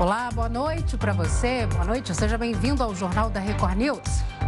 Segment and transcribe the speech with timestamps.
[0.00, 1.66] Olá, boa noite para você.
[1.66, 4.00] Boa noite, seja bem-vindo ao Jornal da Record News.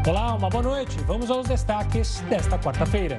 [0.09, 0.97] Olá, uma boa noite.
[1.01, 3.19] Vamos aos destaques desta quarta-feira.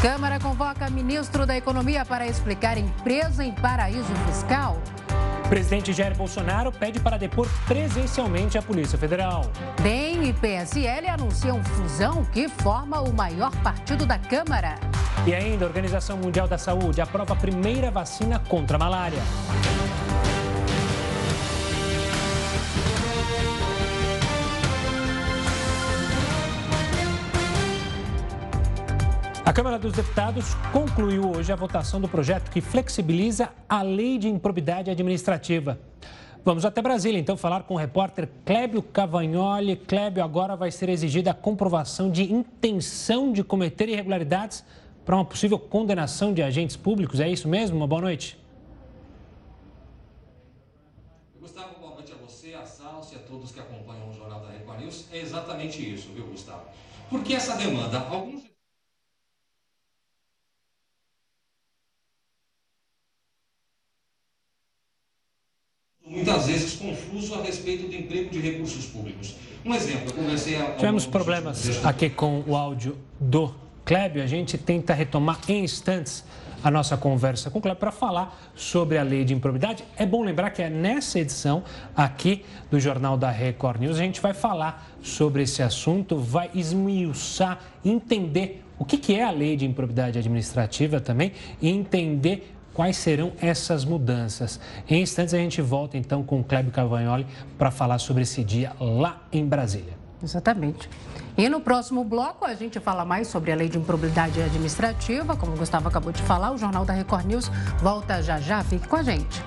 [0.00, 4.80] Câmara convoca ministro da Economia para explicar empresa em paraíso fiscal.
[5.48, 9.50] Presidente Jair Bolsonaro pede para depor presencialmente a Polícia Federal.
[9.82, 14.76] DEM e PSL anunciam fusão que forma o maior partido da Câmara.
[15.26, 19.18] E ainda, a Organização Mundial da Saúde aprova a primeira vacina contra a malária.
[29.46, 34.28] A Câmara dos Deputados concluiu hoje a votação do projeto que flexibiliza a lei de
[34.28, 35.78] improbidade administrativa.
[36.44, 39.76] Vamos até Brasília, então, falar com o repórter Clébio Cavagnoli.
[39.76, 44.64] Clébio, agora vai ser exigida a comprovação de intenção de cometer irregularidades
[45.04, 47.20] para uma possível condenação de agentes públicos.
[47.20, 47.76] É isso mesmo?
[47.76, 48.36] Uma boa noite.
[51.40, 54.80] Gustavo, boa noite a você, a Salsi, a todos que acompanham o Jornal da Record
[54.80, 55.06] News.
[55.12, 56.64] É exatamente isso, viu, Gustavo?
[57.08, 58.45] Porque essa demanda, alguns
[66.06, 69.36] muitas vezes confuso a respeito do emprego de recursos públicos.
[69.64, 70.56] Um exemplo, eu conversei...
[70.56, 73.52] A, Tivemos problemas aqui com o áudio do
[73.84, 76.24] Clébio, a gente tenta retomar em instantes
[76.62, 79.84] a nossa conversa com o Clébio para falar sobre a lei de improbidade.
[79.96, 81.62] É bom lembrar que é nessa edição
[81.94, 87.60] aqui do Jornal da Record News a gente vai falar sobre esse assunto, vai esmiuçar,
[87.84, 93.86] entender o que é a lei de improbidade administrativa também e entender quais serão essas
[93.86, 94.60] mudanças.
[94.86, 98.72] Em instantes a gente volta então com o Clébio Cavagnoli para falar sobre esse dia
[98.78, 99.94] lá em Brasília.
[100.22, 100.88] Exatamente.
[101.38, 105.52] E no próximo bloco a gente fala mais sobre a lei de improbidade administrativa, como
[105.52, 108.96] o Gustavo acabou de falar, o Jornal da Record News volta já já, fique com
[108.96, 109.42] a gente.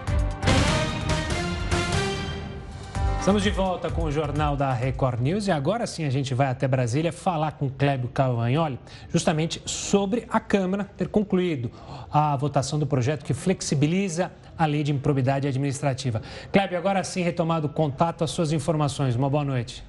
[3.30, 6.48] Estamos de volta com o Jornal da Record News e agora sim a gente vai
[6.48, 11.70] até Brasília falar com Clébio Cavagnoli justamente sobre a Câmara ter concluído
[12.12, 16.24] a votação do projeto que flexibiliza a lei de improbidade administrativa.
[16.52, 19.16] Clébio, agora sim retomado o contato, as suas informações.
[19.16, 19.84] Uma boa noite.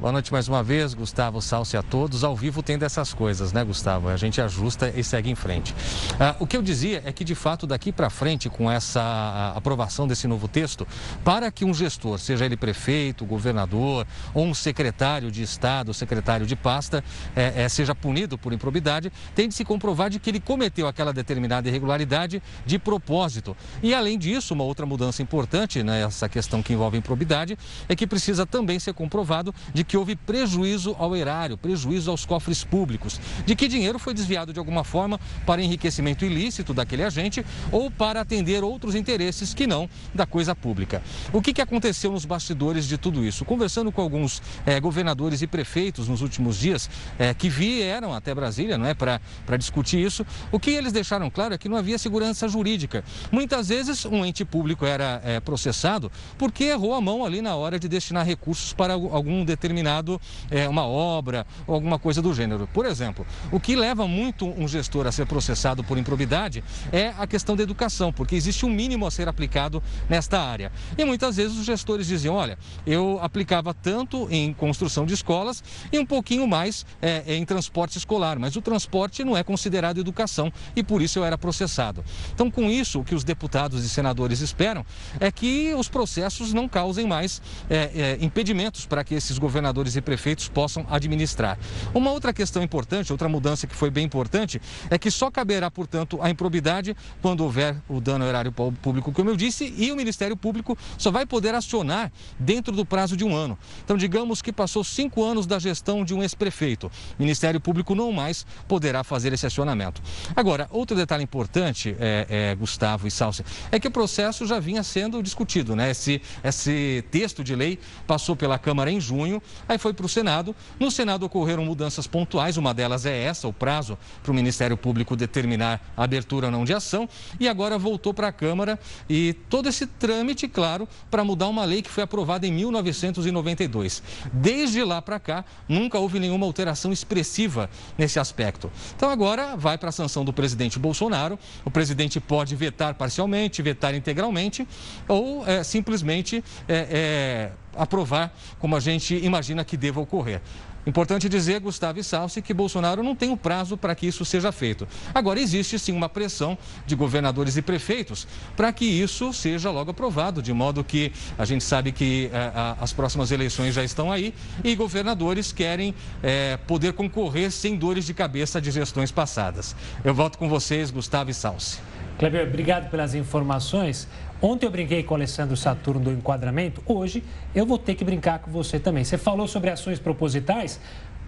[0.00, 2.22] Boa noite mais uma vez, Gustavo Salce a todos.
[2.22, 4.08] Ao vivo tem dessas coisas, né, Gustavo?
[4.08, 5.74] A gente ajusta e segue em frente.
[6.20, 10.06] Ah, o que eu dizia é que, de fato, daqui para frente, com essa aprovação
[10.06, 10.86] desse novo texto,
[11.24, 16.54] para que um gestor, seja ele prefeito, governador ou um secretário de Estado, secretário de
[16.54, 17.02] pasta,
[17.34, 21.12] é, é, seja punido por improbidade, tem de se comprovar de que ele cometeu aquela
[21.12, 23.56] determinada irregularidade de propósito.
[23.82, 27.58] E, além disso, uma outra mudança importante nessa né, questão que envolve improbidade
[27.88, 32.62] é que precisa também ser comprovado de que houve prejuízo ao erário, prejuízo aos cofres
[32.62, 37.90] públicos, de que dinheiro foi desviado de alguma forma para enriquecimento ilícito daquele agente ou
[37.90, 41.02] para atender outros interesses que não da coisa pública.
[41.32, 43.44] O que, que aconteceu nos bastidores de tudo isso?
[43.46, 48.76] Conversando com alguns é, governadores e prefeitos nos últimos dias é, que vieram até Brasília
[48.76, 52.46] não é, para discutir isso, o que eles deixaram claro é que não havia segurança
[52.46, 53.02] jurídica.
[53.32, 57.78] Muitas vezes um ente público era é, processado porque errou a mão ali na hora
[57.78, 62.68] de destinar recursos para algum determinado determinado é, uma obra ou alguma coisa do gênero.
[62.72, 66.62] Por exemplo, o que leva muito um gestor a ser processado por improbidade
[66.92, 70.72] é a questão da educação, porque existe um mínimo a ser aplicado nesta área.
[70.96, 75.62] E muitas vezes os gestores diziam, olha, eu aplicava tanto em construção de escolas
[75.92, 80.52] e um pouquinho mais é, em transporte escolar, mas o transporte não é considerado educação
[80.74, 82.04] e por isso eu era processado.
[82.34, 84.84] Então, com isso, o que os deputados e senadores esperam
[85.20, 87.40] é que os processos não causem mais
[87.70, 91.58] é, é impedimentos para que esses governadores governadores e prefeitos possam administrar.
[91.94, 96.18] Uma outra questão importante, outra mudança que foi bem importante, é que só caberá, portanto,
[96.22, 100.36] a improbidade quando houver o dano ao erário público, como eu disse, e o Ministério
[100.36, 103.58] Público só vai poder acionar dentro do prazo de um ano.
[103.84, 106.86] Então, digamos que passou cinco anos da gestão de um ex-prefeito.
[107.18, 110.00] O Ministério Público não mais poderá fazer esse acionamento.
[110.34, 114.82] Agora, outro detalhe importante, é, é, Gustavo e Salsi, é que o processo já vinha
[114.82, 115.90] sendo discutido, né?
[115.90, 120.54] Esse, esse texto de lei passou pela Câmara em junho, Aí foi para o Senado.
[120.78, 125.16] No Senado ocorreram mudanças pontuais, uma delas é essa, o prazo para o Ministério Público
[125.16, 127.08] determinar a abertura ou não de ação.
[127.40, 128.78] E agora voltou para a Câmara
[129.08, 134.02] e todo esse trâmite, claro, para mudar uma lei que foi aprovada em 1992.
[134.32, 138.70] Desde lá para cá, nunca houve nenhuma alteração expressiva nesse aspecto.
[138.96, 141.38] Então agora vai para a sanção do presidente Bolsonaro.
[141.64, 144.66] O presidente pode vetar parcialmente, vetar integralmente
[145.06, 150.40] ou é, simplesmente é, é, aprovar como a gente imagina que deva ocorrer.
[150.88, 154.50] Importante dizer, Gustavo e Salsi, que Bolsonaro não tem um prazo para que isso seja
[154.50, 154.88] feito.
[155.14, 158.26] Agora, existe sim uma pressão de governadores e prefeitos
[158.56, 162.90] para que isso seja logo aprovado, de modo que a gente sabe que eh, as
[162.90, 164.32] próximas eleições já estão aí
[164.64, 169.76] e governadores querem eh, poder concorrer sem dores de cabeça de gestões passadas.
[170.02, 171.80] Eu volto com vocês, Gustavo e Salsi.
[172.18, 174.08] Kleber, obrigado pelas informações.
[174.40, 178.38] Ontem eu brinquei com o Alessandro Saturno do enquadramento, hoje eu vou ter que brincar
[178.38, 179.02] com você também.
[179.02, 180.80] Você falou sobre ações propositais.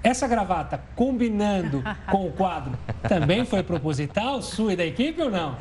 [0.03, 2.73] Essa gravata combinando com o quadro
[3.09, 5.57] também foi proposital, sua e da equipe ou não?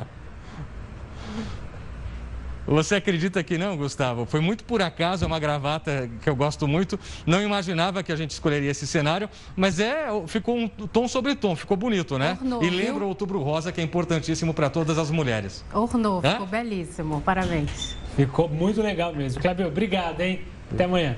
[2.66, 4.26] Você acredita que não, Gustavo?
[4.26, 6.98] Foi muito por acaso, é uma gravata que eu gosto muito.
[7.26, 11.56] Não imaginava que a gente escolheria esse cenário, mas é ficou um tom sobre tom,
[11.56, 12.38] ficou bonito, né?
[12.40, 15.64] Ornou, e lembra o Outubro Rosa, que é importantíssimo para todas as mulheres.
[15.72, 17.20] Ornou, ficou belíssimo.
[17.20, 17.96] Parabéns.
[18.16, 19.40] Ficou muito legal mesmo.
[19.40, 20.40] Cláudio, obrigado, hein?
[20.72, 21.16] Até amanhã.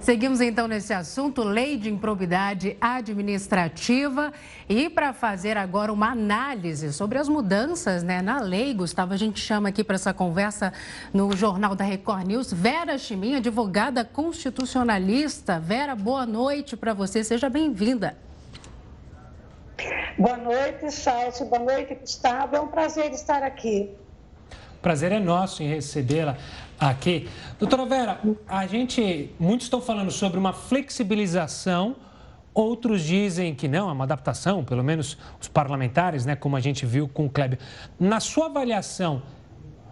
[0.00, 4.32] Seguimos então nesse assunto, lei de improbidade administrativa.
[4.66, 9.38] E para fazer agora uma análise sobre as mudanças né, na lei, Gustavo, a gente
[9.38, 10.72] chama aqui para essa conversa
[11.12, 15.60] no Jornal da Record News, Vera Chiminha, advogada constitucionalista.
[15.60, 18.16] Vera, boa noite para você, seja bem-vinda.
[20.18, 21.44] Boa noite, Salso.
[21.44, 22.56] Boa noite, Gustavo.
[22.56, 23.94] É um prazer estar aqui.
[24.82, 26.36] Prazer é nosso em recebê-la
[26.78, 27.28] aqui.
[27.58, 31.96] Doutora Vera, a gente, muitos estão falando sobre uma flexibilização,
[32.54, 36.86] outros dizem que não, é uma adaptação, pelo menos os parlamentares, né, como a gente
[36.86, 37.58] viu com o Kleber.
[37.98, 39.22] Na sua avaliação,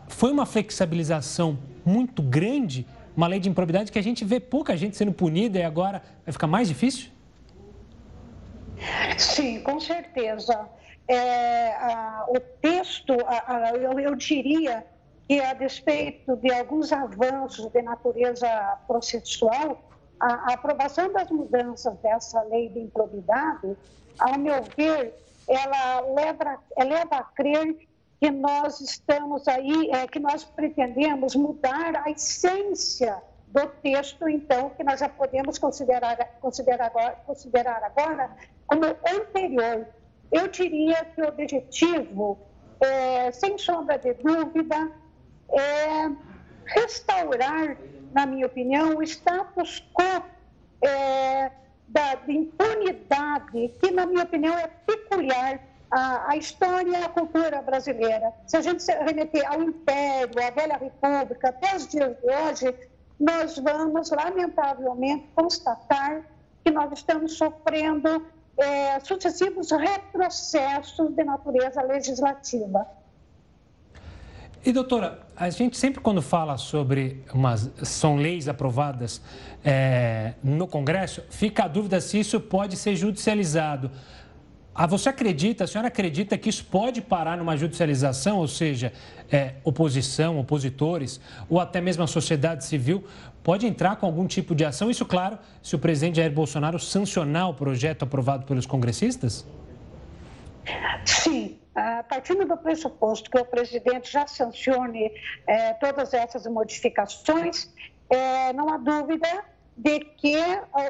[0.08, 4.96] foi uma flexibilização muito grande, uma lei de improbidade que a gente vê pouca gente
[4.96, 7.10] sendo punida e agora vai ficar mais difícil?
[9.18, 10.66] Sim, com certeza.
[11.08, 14.86] É, a, o texto, a, a, eu, eu diria
[15.26, 18.48] que, a despeito de alguns avanços de natureza
[18.86, 19.82] processual,
[20.20, 23.76] a, aprovação das mudanças dessa lei de improbidade,
[24.18, 25.14] ao meu ver,
[25.48, 27.88] ela leva, leva a crer
[28.20, 34.84] que nós estamos aí, é, que nós pretendemos mudar a essência do texto, então, que
[34.84, 38.30] nós já podemos considerar, considerar, agora, considerar agora
[38.66, 39.86] como anterior.
[40.30, 42.38] Eu diria que o objetivo,
[42.80, 44.90] é, sem sombra de dúvida,
[45.50, 46.10] é
[46.66, 47.76] restaurar,
[48.12, 50.22] na minha opinião, o status quo
[50.86, 51.50] é,
[51.88, 55.60] da impunidade, que, na minha opinião, é peculiar
[55.90, 58.32] à, à história e à cultura brasileira.
[58.46, 62.76] Se a gente se remeter ao Império, à Velha República, até os dias de hoje,
[63.18, 66.22] nós vamos, lamentavelmente, constatar
[66.62, 68.26] que nós estamos sofrendo
[68.58, 72.86] é, sucessivos retrocessos de natureza legislativa.
[74.64, 79.22] E, doutora, a gente sempre quando fala sobre umas são leis aprovadas
[79.64, 83.90] é, no Congresso, fica a dúvida se isso pode ser judicializado.
[84.80, 88.92] Ah, você acredita, a senhora acredita que isso pode parar numa judicialização, ou seja,
[89.28, 91.20] é, oposição, opositores,
[91.50, 93.04] ou até mesmo a sociedade civil
[93.42, 94.88] pode entrar com algum tipo de ação?
[94.88, 99.44] Isso, claro, se o presidente Jair Bolsonaro sancionar o projeto aprovado pelos congressistas?
[101.04, 101.58] Sim,
[102.08, 105.10] partindo do pressuposto que o presidente já sancione
[105.48, 107.68] é, todas essas modificações,
[108.08, 109.44] é, não há dúvida
[109.76, 110.36] de que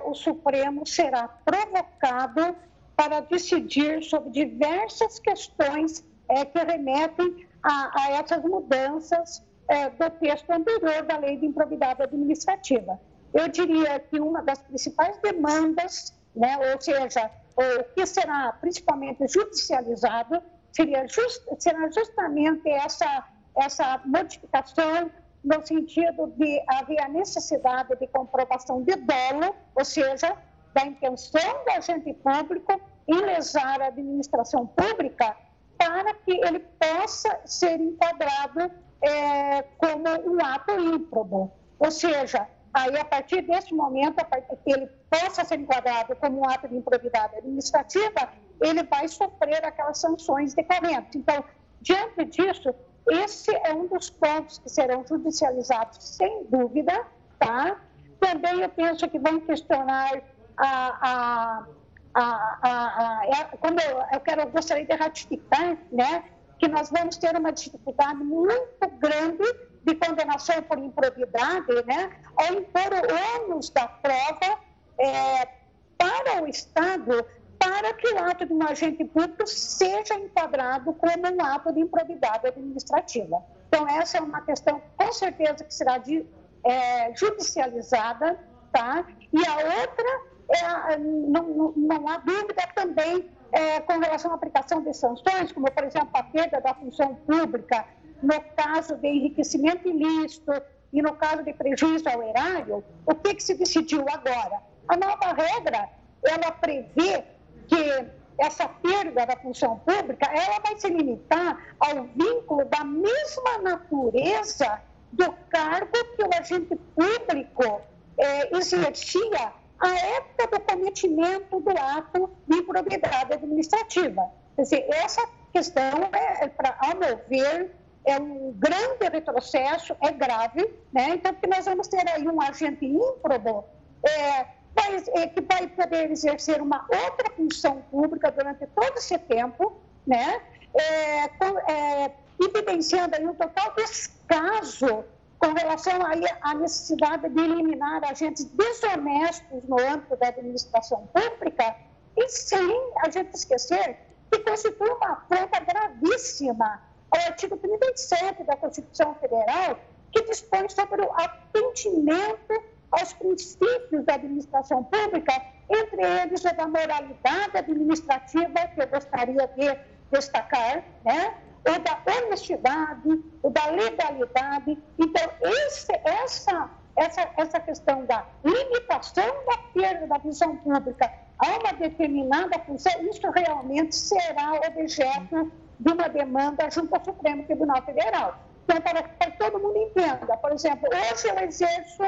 [0.04, 2.54] o Supremo será provocado
[2.98, 10.50] para decidir sobre diversas questões é, que remetem a, a essas mudanças é, do texto
[10.50, 13.00] anterior da Lei de Improbidade Administrativa.
[13.32, 20.42] Eu diria que uma das principais demandas, né, ou seja, o que será principalmente judicializado,
[20.72, 25.08] seria just, será justamente essa, essa modificação
[25.44, 30.36] no sentido de haver a necessidade de comprovação de dolo, ou seja,
[30.78, 35.36] da intenção do agente público em lesar a administração pública
[35.76, 38.70] para que ele possa ser enquadrado
[39.02, 41.52] é, como um ato ímprobo.
[41.80, 46.40] Ou seja, aí a partir desse momento, a partir que ele possa ser enquadrado como
[46.40, 48.28] um ato de improbidade administrativa,
[48.60, 51.16] ele vai sofrer aquelas sanções decorrentes.
[51.16, 51.42] Então,
[51.80, 52.72] diante disso,
[53.10, 57.04] esse é um dos pontos que serão judicializados, sem dúvida,
[57.38, 57.80] tá?
[58.20, 60.20] Também eu penso que vão questionar
[60.58, 61.66] a,
[62.14, 66.24] a, a, a como eu, eu, quero, eu gostaria de ratificar, né,
[66.58, 69.44] que nós vamos ter uma dificuldade muito grande
[69.84, 74.58] de condenação por improbidade, né, ao impor o ônus da prova
[74.98, 75.48] é,
[75.96, 77.24] para o Estado
[77.58, 82.46] para que o ato de um agente público seja enquadrado como um ato de improbidade
[82.46, 83.42] administrativa.
[83.68, 86.24] Então, essa é uma questão, com certeza, que será de,
[86.64, 88.38] é, judicializada,
[88.72, 89.04] tá?
[89.32, 94.82] E a outra, é, não, não, não, há dúvida também é, com relação à aplicação
[94.82, 97.84] de sanções, como, por exemplo, a perda da função pública
[98.22, 100.52] no caso de enriquecimento ilícito
[100.92, 104.62] e no caso de prejuízo ao erário, o que, que se decidiu agora?
[104.88, 105.88] A nova regra,
[106.24, 107.24] ela prevê
[107.68, 114.80] que essa perda da função pública, ela vai se limitar ao vínculo da mesma natureza
[115.12, 117.82] do cargo que o agente público
[118.16, 124.30] é, exercia à época do cometimento do ato de improbidade administrativa.
[124.58, 130.68] Dizer, essa questão, é, é pra, ao meu ver, é um grande retrocesso, é grave,
[130.92, 131.10] né?
[131.10, 133.64] Então, porque nós vamos ter aí um agente ímprobo
[134.02, 139.80] é, vai, é, que vai poder exercer uma outra função pública durante todo esse tempo,
[140.06, 140.40] né?
[140.74, 145.04] É, com, é, evidenciando aí um total descaso
[145.38, 145.98] com relação
[146.42, 151.76] à necessidade de eliminar agentes desonestos no âmbito da administração pública
[152.16, 153.96] e sem a gente esquecer
[154.30, 159.78] que constitui uma afronta gravíssima ao artigo 37 da Constituição Federal,
[160.12, 165.32] que dispõe sobre o atendimento aos princípios da administração pública,
[165.70, 169.78] entre eles o da moralidade administrativa, que eu gostaria de
[170.10, 171.34] destacar, né?
[171.66, 174.78] O da honestidade, o da legalidade.
[174.98, 181.72] Então, esse, essa, essa, essa questão da limitação da perda da função pública a uma
[181.72, 188.36] determinada função, isso realmente será objeto de uma demanda junto ao Supremo Tribunal Federal.
[188.64, 192.02] Então, para que todo mundo entenda, por exemplo, hoje eu exerço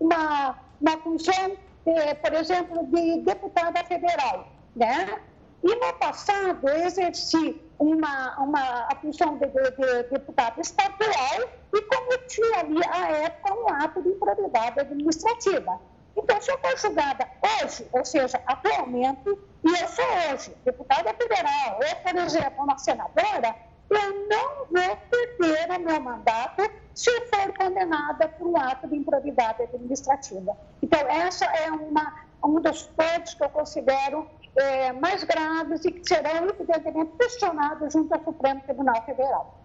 [0.00, 1.56] uma, uma função,
[1.86, 5.20] de, por exemplo, de deputada federal, né?
[5.62, 11.82] E no passado eu exerci uma, uma, a função de, de, de deputado estadual e
[11.82, 15.80] cometi ali, à época, um ato de improbidade administrativa.
[16.16, 19.28] Então, se eu for julgada hoje, ou seja, atualmente,
[19.64, 23.56] e eu sou hoje deputada federal, ou, por exemplo, uma senadora,
[23.90, 29.62] eu não vou perder o meu mandato se for condenada por um ato de improbidade
[29.62, 30.56] administrativa.
[30.80, 36.06] Então, essa é uma, um dos pontos que eu considero é, mais graves e que
[36.06, 39.58] serão, evidentemente, questionados junto ao Supremo Tribunal Federal.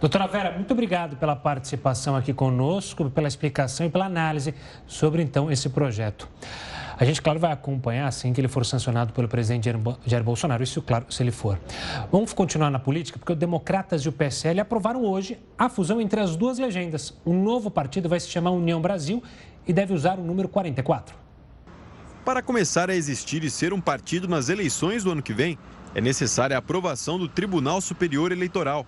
[0.00, 4.54] Doutora Vera, muito obrigado pela participação aqui conosco, pela explicação e pela análise
[4.86, 6.28] sobre, então, esse projeto.
[6.98, 9.68] A gente, claro, vai acompanhar assim que ele for sancionado pelo presidente
[10.06, 11.58] Jair Bolsonaro, isso, claro, se ele for.
[12.12, 16.20] Vamos continuar na política, porque os democratas e o PSL aprovaram hoje a fusão entre
[16.20, 17.14] as duas legendas.
[17.24, 19.22] O novo partido vai se chamar União Brasil
[19.66, 21.21] e deve usar o número 44.
[22.24, 25.58] Para começar a existir e ser um partido nas eleições do ano que vem,
[25.92, 28.86] é necessária a aprovação do Tribunal Superior Eleitoral.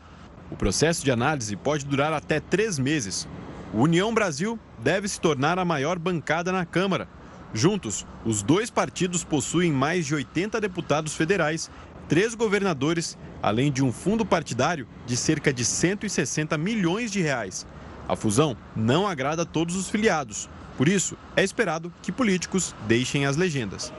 [0.53, 3.27] O processo de análise pode durar até três meses.
[3.73, 7.09] O União Brasil deve se tornar a maior bancada na Câmara.
[7.53, 11.69] Juntos, os dois partidos possuem mais de 80 deputados federais,
[12.09, 17.67] três governadores, além de um fundo partidário de cerca de 160 milhões de reais.
[18.09, 20.49] A fusão não agrada a todos os filiados.
[20.77, 23.93] Por isso, é esperado que políticos deixem as legendas.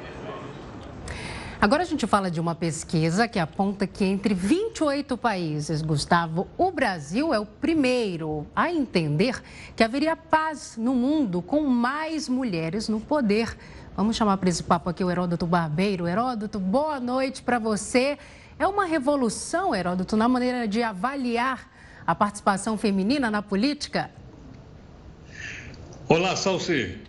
[1.60, 6.70] Agora a gente fala de uma pesquisa que aponta que entre 28 países, Gustavo, o
[6.70, 9.42] Brasil é o primeiro a entender
[9.76, 13.58] que haveria paz no mundo com mais mulheres no poder.
[13.96, 16.08] Vamos chamar para esse papo aqui o Heródoto Barbeiro.
[16.08, 18.18] Heródoto, boa noite para você.
[18.60, 21.68] É uma revolução, Heródoto, na maneira de avaliar
[22.06, 24.12] a participação feminina na política?
[26.08, 27.00] Olá, Salsi.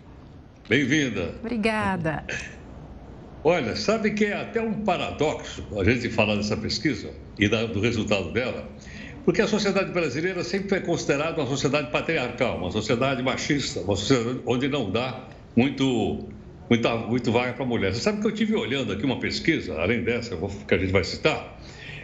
[0.67, 1.35] Bem-vinda.
[1.39, 2.25] Obrigada.
[3.43, 8.33] Olha, sabe que é até um paradoxo a gente falar dessa pesquisa e do resultado
[8.33, 8.67] dela,
[9.23, 14.41] porque a sociedade brasileira sempre foi considerada uma sociedade patriarcal, uma sociedade machista, uma sociedade
[14.47, 16.27] onde não dá muito,
[16.67, 17.93] muito, muito vaga para mulher.
[17.93, 20.35] Você sabe que eu tive olhando aqui uma pesquisa, além dessa
[20.67, 21.61] que a gente vai citar,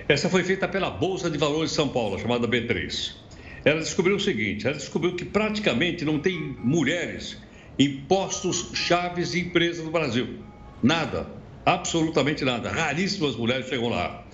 [0.07, 3.22] essa foi feita pela Bolsa de Valores de São Paulo, chamada B3.
[3.65, 7.37] Ela descobriu o seguinte: ela descobriu que praticamente não tem mulheres
[7.77, 10.39] em postos chaves de empresas no Brasil.
[10.81, 11.27] Nada,
[11.65, 12.69] absolutamente nada.
[12.69, 14.25] Raríssimas mulheres chegam lá.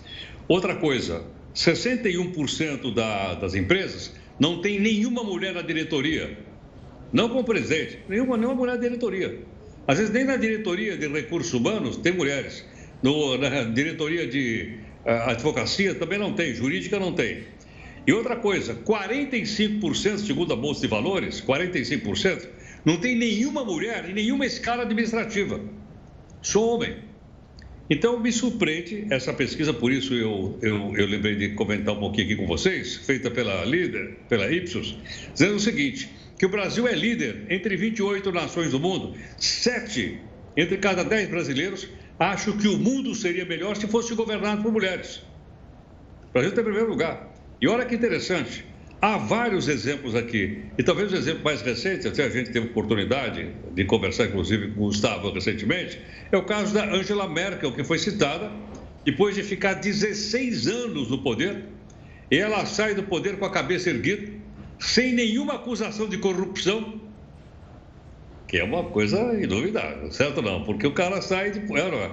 [0.47, 1.23] Outra coisa,
[1.55, 6.37] 61% da, das empresas não tem nenhuma mulher na diretoria.
[7.11, 9.39] Não como presidente, nenhuma, nenhuma mulher na diretoria.
[9.87, 12.65] Às vezes nem na diretoria de recursos humanos tem mulheres.
[13.01, 17.43] No, na diretoria de uh, advocacia também não tem, jurídica não tem.
[18.07, 22.47] E outra coisa, 45%, segundo a Bolsa de Valores, 45%,
[22.85, 25.59] não tem nenhuma mulher em nenhuma escala administrativa.
[26.41, 27.09] Sou homem.
[27.89, 32.25] Então, me surpreende essa pesquisa, por isso eu, eu, eu lembrei de comentar um pouquinho
[32.25, 34.95] aqui com vocês, feita pela líder, pela Ipsos,
[35.33, 39.13] dizendo o seguinte: que o Brasil é líder entre 28 nações do mundo.
[39.37, 40.21] Sete
[40.55, 41.87] entre cada dez brasileiros
[42.17, 45.17] acham que o mundo seria melhor se fosse governado por mulheres.
[46.29, 47.28] O Brasil está em primeiro lugar.
[47.61, 48.65] E olha que interessante,
[49.01, 50.65] há vários exemplos aqui.
[50.77, 54.81] E talvez o exemplo mais recente, até a gente teve oportunidade de conversar, inclusive, com
[54.81, 55.99] o Gustavo recentemente,
[56.31, 58.51] é o caso da Angela Merkel, que foi citada,
[59.03, 61.65] depois de ficar 16 anos no poder,
[62.31, 64.31] ela sai do poder com a cabeça erguida,
[64.79, 67.01] sem nenhuma acusação de corrupção,
[68.47, 70.63] que é uma coisa inuvidável, certo não?
[70.63, 71.59] Porque o cara sai de...
[71.59, 72.11] É,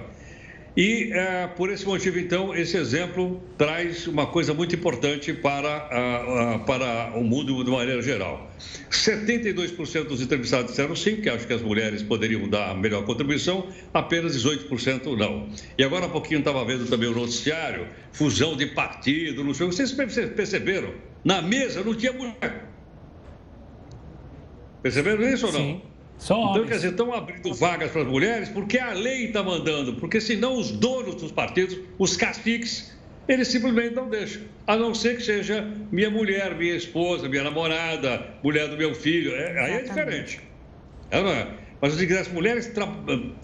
[0.76, 7.12] e é, por esse motivo, então, esse exemplo traz uma coisa muito importante para, para
[7.16, 8.50] o mundo de maneira geral.
[8.90, 13.68] 72% dos entrevistados disseram sim, que acham que as mulheres poderiam dar a melhor contribuição,
[13.94, 15.48] apenas 18% não.
[15.78, 19.66] E agora há pouquinho estava vendo também o noticiário, fusão de partido, não sei.
[19.66, 20.92] Vocês perceberam?
[21.24, 22.68] Na mesa não tinha mulher.
[24.82, 25.60] Perceberam isso ou não?
[25.60, 25.82] Sim.
[26.18, 29.94] Só então, quer dizer, estão abrindo vagas para as mulheres porque a lei está mandando,
[29.94, 32.96] porque senão os donos dos partidos, os caciques,
[33.28, 34.42] eles simplesmente não deixam.
[34.66, 39.34] A não ser que seja minha mulher, minha esposa, minha namorada, mulher do meu filho.
[39.34, 40.40] É, aí é diferente.
[41.10, 41.46] É, não é?
[41.80, 42.72] Mas eu digo, as mulheres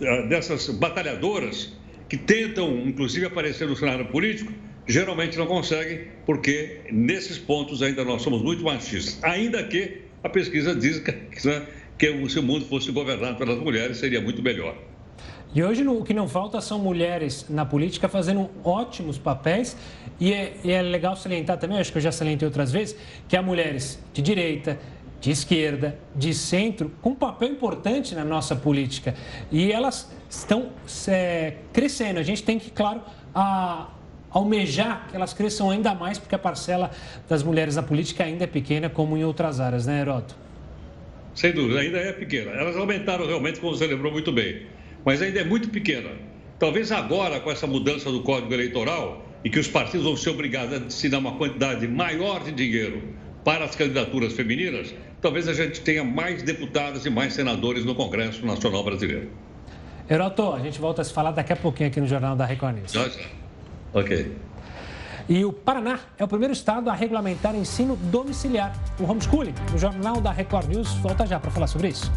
[0.01, 1.77] eh, dessas batalhadoras
[2.09, 4.53] que tentam, inclusive, aparecer no cenário político,
[4.87, 9.23] geralmente não conseguem, porque nesses pontos ainda nós somos muito machistas.
[9.23, 11.13] Ainda que a pesquisa diz que
[11.47, 11.67] né,
[11.99, 14.75] que se o mundo fosse governado pelas mulheres, seria muito melhor.
[15.55, 19.77] E hoje o que não falta são mulheres na política fazendo ótimos papéis.
[20.19, 22.97] E é, e é legal salientar também, acho que eu já salientei outras vezes,
[23.29, 24.79] que há mulheres de direita,
[25.21, 29.15] de esquerda, de centro, com um papel importante na nossa política.
[29.51, 30.71] E elas estão
[31.07, 32.19] é, crescendo.
[32.19, 33.03] A gente tem que, claro,
[33.35, 33.89] a,
[34.31, 36.91] almejar que elas cresçam ainda mais, porque a parcela
[37.29, 40.35] das mulheres na política ainda é pequena, como em outras áreas, né, Heroto?
[41.35, 42.51] Sem dúvida, ainda é pequena.
[42.53, 44.67] Elas aumentaram realmente, como você lembrou muito bem,
[45.05, 46.11] mas ainda é muito pequena.
[46.59, 50.75] Talvez agora, com essa mudança do Código Eleitoral, e que os partidos vão ser obrigados
[50.75, 53.03] a destinar uma quantidade maior de dinheiro
[53.45, 58.47] para as candidaturas femininas, talvez a gente tenha mais deputadas e mais senadores no Congresso
[58.47, 59.29] Nacional Brasileiro.
[60.09, 62.77] Heroto, a gente volta a se falar daqui a pouquinho aqui no Jornal da Record
[62.77, 62.93] News.
[63.93, 64.31] Ok.
[65.29, 69.55] E o Paraná é o primeiro estado a regulamentar ensino domiciliar, o homeschooling.
[69.75, 72.11] O Jornal da Record News volta já para falar sobre isso.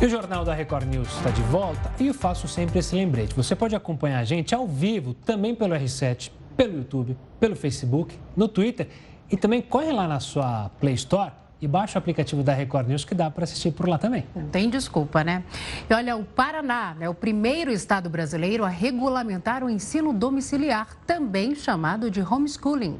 [0.00, 3.34] E o Jornal da Record News está de volta e eu faço sempre esse lembrete.
[3.34, 8.48] Você pode acompanhar a gente ao vivo, também pelo R7, pelo YouTube, pelo Facebook, no
[8.48, 8.88] Twitter
[9.30, 13.04] e também corre lá na sua Play Store e baixa o aplicativo da Record News
[13.04, 14.24] que dá para assistir por lá também.
[14.34, 15.44] Não tem desculpa, né?
[15.88, 21.54] E olha, o Paraná é o primeiro estado brasileiro a regulamentar o ensino domiciliar, também
[21.54, 22.98] chamado de homeschooling.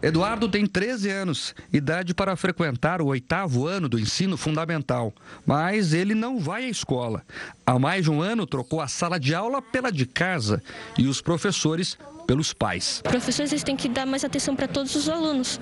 [0.00, 5.12] Eduardo tem 13 anos, idade para frequentar o oitavo ano do ensino fundamental,
[5.44, 7.24] mas ele não vai à escola.
[7.66, 10.62] Há mais de um ano trocou a sala de aula pela de casa
[10.96, 13.00] e os professores pelos pais.
[13.02, 15.58] Professores eles têm que dar mais atenção para todos os alunos.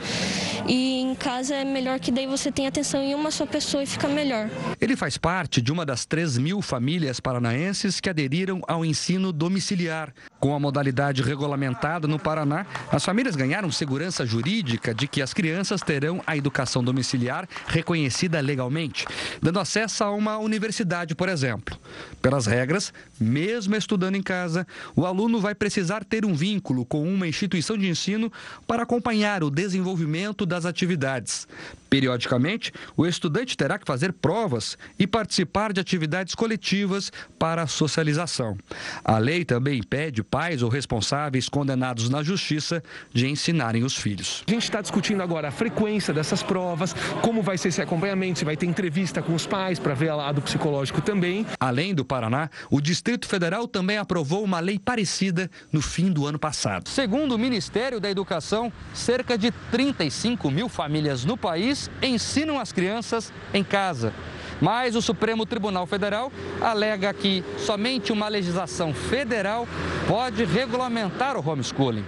[0.66, 3.86] E em casa é melhor que daí você tenha atenção em uma só pessoa e
[3.86, 4.50] fica melhor.
[4.80, 10.12] Ele faz parte de uma das 3 mil famílias paranaenses que aderiram ao ensino domiciliar.
[10.40, 15.80] Com a modalidade regulamentada no Paraná, as famílias ganharam segurança jurídica de que as crianças
[15.82, 19.06] terão a educação domiciliar reconhecida legalmente,
[19.40, 21.78] dando acesso a uma universidade, por exemplo.
[22.20, 27.02] Pelas regras, mesmo estudando em casa, o aluno vai precisar ter um vínculo vínculo com
[27.02, 28.32] uma instituição de ensino
[28.66, 31.46] para acompanhar o desenvolvimento das atividades.
[31.88, 38.56] Periodicamente, o estudante terá que fazer provas e participar de atividades coletivas para a socialização.
[39.04, 44.42] A lei também impede pais ou responsáveis condenados na justiça de ensinarem os filhos.
[44.48, 48.44] A gente está discutindo agora a frequência dessas provas, como vai ser esse acompanhamento, se
[48.44, 51.46] vai ter entrevista com os pais para ver o lado psicológico também.
[51.60, 56.38] Além do Paraná, o Distrito Federal também aprovou uma lei parecida no fim do ano
[56.46, 56.88] passado.
[56.88, 63.32] Segundo o Ministério da Educação, cerca de 35 mil famílias no país ensinam as crianças
[63.52, 64.12] em casa.
[64.60, 66.30] Mas o Supremo Tribunal Federal
[66.60, 69.66] alega que somente uma legislação federal
[70.06, 72.04] pode regulamentar o homeschooling.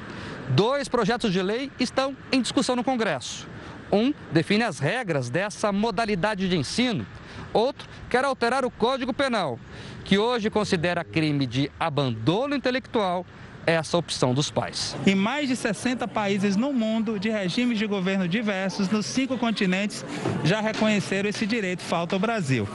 [0.50, 3.48] Dois projetos de lei estão em discussão no Congresso.
[3.90, 7.04] Um define as regras dessa modalidade de ensino.
[7.52, 9.58] Outro quer alterar o Código Penal,
[10.04, 13.26] que hoje considera crime de abandono intelectual
[13.72, 14.96] essa opção dos pais.
[15.06, 20.04] Em mais de 60 países no mundo, de regimes de governo diversos, nos cinco continentes,
[20.44, 21.82] já reconheceram esse direito.
[21.82, 22.68] Falta o Brasil.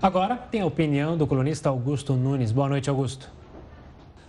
[0.00, 2.52] Agora tem a opinião do colunista Augusto Nunes.
[2.52, 3.30] Boa noite, Augusto.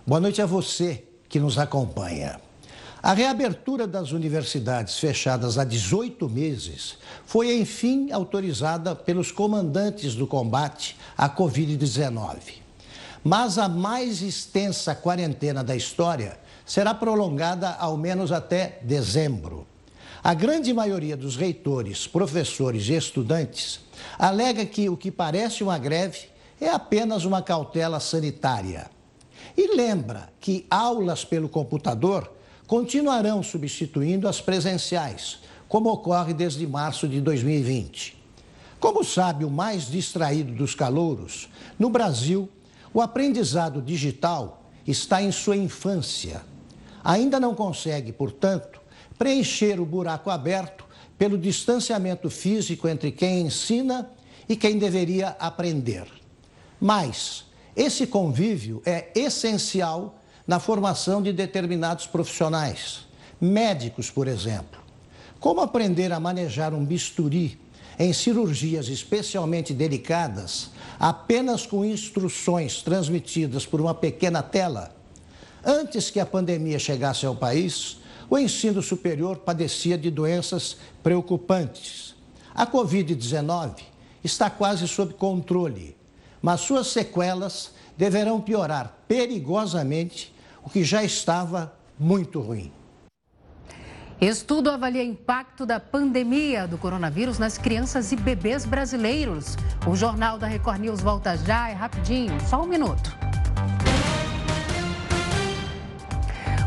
[0.06, 2.40] Boa noite a você que nos acompanha.
[3.02, 10.96] A reabertura das universidades fechadas há 18 meses foi, enfim, autorizada pelos comandantes do combate
[11.16, 12.57] à Covid-19.
[13.28, 19.66] Mas a mais extensa quarentena da história será prolongada ao menos até dezembro.
[20.24, 23.80] A grande maioria dos reitores, professores e estudantes
[24.18, 26.20] alega que o que parece uma greve
[26.58, 28.90] é apenas uma cautela sanitária.
[29.54, 32.32] E lembra que aulas pelo computador
[32.66, 38.16] continuarão substituindo as presenciais, como ocorre desde março de 2020.
[38.80, 42.48] Como sabe o mais distraído dos calouros, no Brasil,
[42.98, 46.42] o aprendizado digital está em sua infância.
[47.04, 48.80] Ainda não consegue, portanto,
[49.16, 50.84] preencher o buraco aberto
[51.16, 54.10] pelo distanciamento físico entre quem ensina
[54.48, 56.08] e quem deveria aprender.
[56.80, 57.44] Mas
[57.76, 63.06] esse convívio é essencial na formação de determinados profissionais,
[63.40, 64.80] médicos, por exemplo.
[65.38, 67.60] Como aprender a manejar um bisturi
[67.98, 74.94] em cirurgias especialmente delicadas apenas com instruções transmitidas por uma pequena tela?
[75.64, 77.98] Antes que a pandemia chegasse ao país,
[78.30, 82.14] o ensino superior padecia de doenças preocupantes.
[82.54, 83.80] A Covid-19
[84.22, 85.96] está quase sob controle,
[86.40, 90.32] mas suas sequelas deverão piorar perigosamente
[90.62, 92.70] o que já estava muito ruim.
[94.20, 99.56] Estudo avalia impacto da pandemia do coronavírus nas crianças e bebês brasileiros.
[99.86, 103.16] O Jornal da Record News volta já, é rapidinho, só um minuto.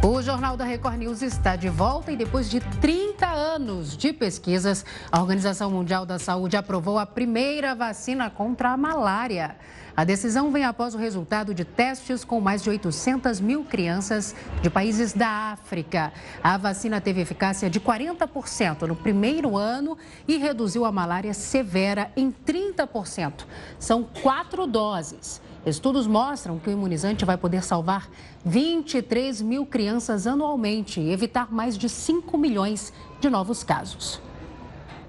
[0.01, 4.85] O Jornal da Record News está de volta e depois de 30 anos de pesquisas,
[5.11, 9.57] a Organização Mundial da Saúde aprovou a primeira vacina contra a malária.
[10.01, 14.67] A decisão vem após o resultado de testes com mais de 800 mil crianças de
[14.67, 16.11] países da África.
[16.43, 19.95] A vacina teve eficácia de 40% no primeiro ano
[20.27, 23.45] e reduziu a malária severa em 30%.
[23.77, 25.39] São quatro doses.
[25.67, 28.09] Estudos mostram que o imunizante vai poder salvar
[28.43, 34.19] 23 mil crianças anualmente e evitar mais de 5 milhões de novos casos.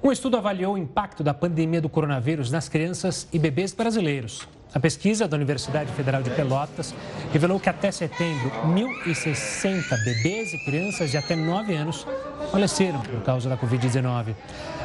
[0.04, 4.46] Um estudo avaliou o impacto da pandemia do coronavírus nas crianças e bebês brasileiros.
[4.74, 6.94] A pesquisa da Universidade Federal de Pelotas
[7.30, 12.06] revelou que até setembro, 1.060 bebês e crianças de até 9 anos
[12.50, 14.34] faleceram por causa da Covid-19.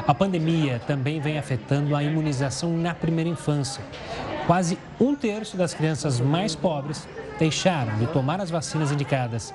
[0.06, 3.82] A pandemia também vem afetando a imunização na primeira infância.
[4.46, 9.54] Quase um terço das crianças mais pobres deixaram de tomar as vacinas indicadas.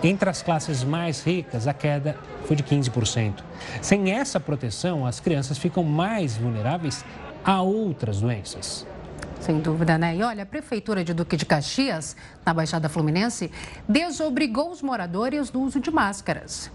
[0.00, 3.34] Entre as classes mais ricas, a queda foi de 15%.
[3.80, 7.04] Sem essa proteção, as crianças ficam mais vulneráveis
[7.44, 8.86] a outras doenças.
[9.40, 10.16] Sem dúvida, né?
[10.16, 13.50] E olha, a Prefeitura de Duque de Caxias, na Baixada Fluminense,
[13.88, 16.70] desobrigou os moradores do uso de máscaras.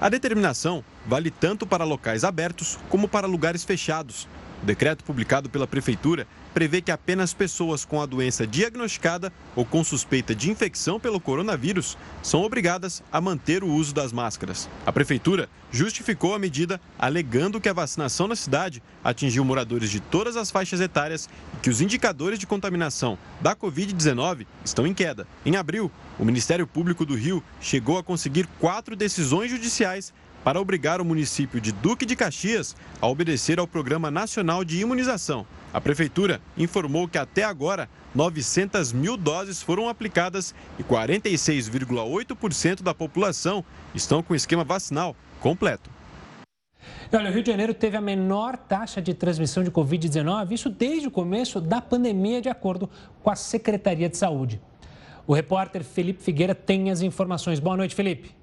[0.00, 4.26] A determinação vale tanto para locais abertos como para lugares fechados.
[4.62, 9.82] O decreto publicado pela Prefeitura prevê que apenas pessoas com a doença diagnosticada ou com
[9.82, 14.68] suspeita de infecção pelo coronavírus são obrigadas a manter o uso das máscaras.
[14.84, 20.36] A Prefeitura justificou a medida alegando que a vacinação na cidade atingiu moradores de todas
[20.36, 25.26] as faixas etárias e que os indicadores de contaminação da Covid-19 estão em queda.
[25.46, 30.12] Em abril, o Ministério Público do Rio chegou a conseguir quatro decisões judiciais
[30.44, 35.46] para obrigar o município de Duque de Caxias a obedecer ao Programa Nacional de Imunização.
[35.72, 43.64] A Prefeitura informou que até agora 900 mil doses foram aplicadas e 46,8% da população
[43.94, 45.88] estão com o esquema vacinal completo.
[47.12, 51.08] Olha, o Rio de Janeiro teve a menor taxa de transmissão de Covid-19, isso desde
[51.08, 52.88] o começo da pandemia, de acordo
[53.22, 54.60] com a Secretaria de Saúde.
[55.26, 57.60] O repórter Felipe Figueira tem as informações.
[57.60, 58.39] Boa noite, Felipe.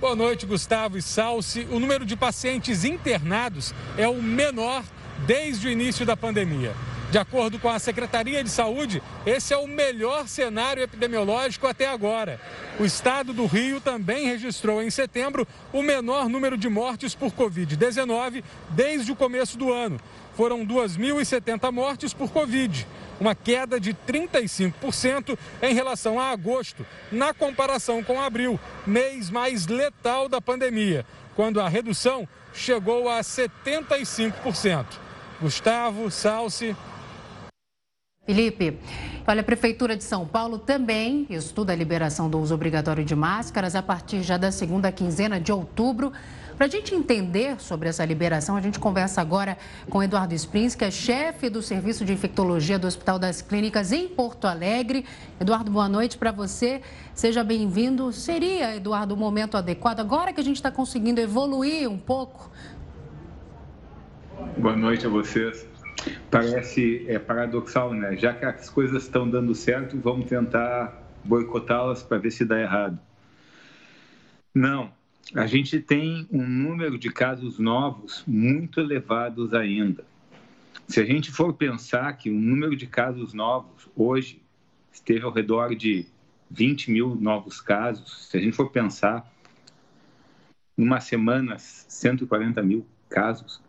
[0.00, 1.66] Boa noite, Gustavo e Salsi.
[1.70, 4.84] O número de pacientes internados é o menor
[5.26, 6.74] desde o início da pandemia.
[7.10, 12.40] De acordo com a Secretaria de Saúde, esse é o melhor cenário epidemiológico até agora.
[12.78, 18.42] O estado do Rio também registrou em setembro o menor número de mortes por Covid-19
[18.70, 20.00] desde o começo do ano.
[20.36, 22.84] Foram 2.070 mortes por Covid
[23.20, 30.28] uma queda de 35% em relação a agosto, na comparação com abril, mês mais letal
[30.28, 34.86] da pandemia, quando a redução chegou a 75%.
[35.40, 36.76] Gustavo, Salsi.
[38.24, 38.78] Felipe,
[39.26, 43.74] olha, a Prefeitura de São Paulo também estuda a liberação do uso obrigatório de máscaras
[43.74, 46.10] a partir já da segunda quinzena de outubro.
[46.56, 49.58] Para a gente entender sobre essa liberação, a gente conversa agora
[49.90, 54.06] com Eduardo Sprins, que é chefe do Serviço de Infectologia do Hospital das Clínicas em
[54.06, 55.04] Porto Alegre.
[55.40, 56.80] Eduardo, boa noite para você.
[57.12, 58.12] Seja bem-vindo.
[58.12, 62.48] Seria, Eduardo, o momento adequado, agora que a gente está conseguindo evoluir um pouco?
[64.56, 65.66] Boa noite a vocês.
[66.30, 68.16] Parece é, paradoxal, né?
[68.16, 72.96] Já que as coisas estão dando certo, vamos tentar boicotá-las para ver se dá errado.
[74.54, 74.92] Não,
[75.32, 80.04] a gente tem um número de casos novos muito elevados ainda.
[80.86, 84.42] Se a gente for pensar que o número de casos novos hoje
[84.92, 86.06] esteve ao redor de
[86.50, 89.32] 20 mil novos casos, se a gente for pensar,
[90.76, 93.62] numa semana, 140 mil casos,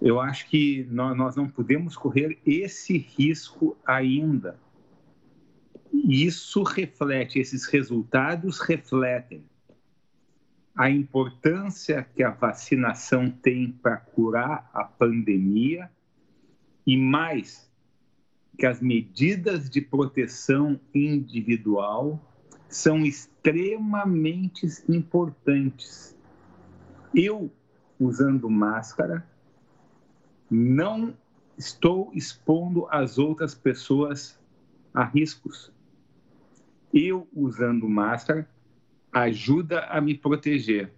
[0.00, 4.58] eu acho que nós não podemos correr esse risco ainda.
[5.92, 9.44] Isso reflete, esses resultados refletem
[10.76, 15.90] a importância que a vacinação tem para curar a pandemia
[16.86, 17.66] e mais
[18.58, 22.20] que as medidas de proteção individual
[22.68, 26.14] são extremamente importantes.
[27.14, 27.50] Eu,
[27.98, 29.26] usando máscara,
[30.50, 31.16] não
[31.56, 34.38] estou expondo as outras pessoas
[34.92, 35.72] a riscos.
[36.92, 38.48] Eu, usando máscara,
[39.16, 40.92] ajuda a me proteger.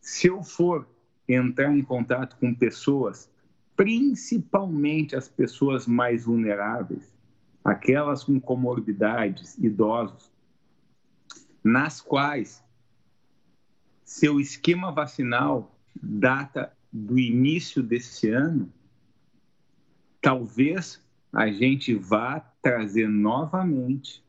[0.00, 0.88] Se eu for
[1.28, 3.30] entrar em contato com pessoas,
[3.76, 7.14] principalmente as pessoas mais vulneráveis,
[7.62, 10.32] aquelas com comorbidades, idosos,
[11.62, 12.64] nas quais
[14.02, 18.72] seu esquema vacinal data do início desse ano,
[20.22, 24.24] talvez a gente vá trazer novamente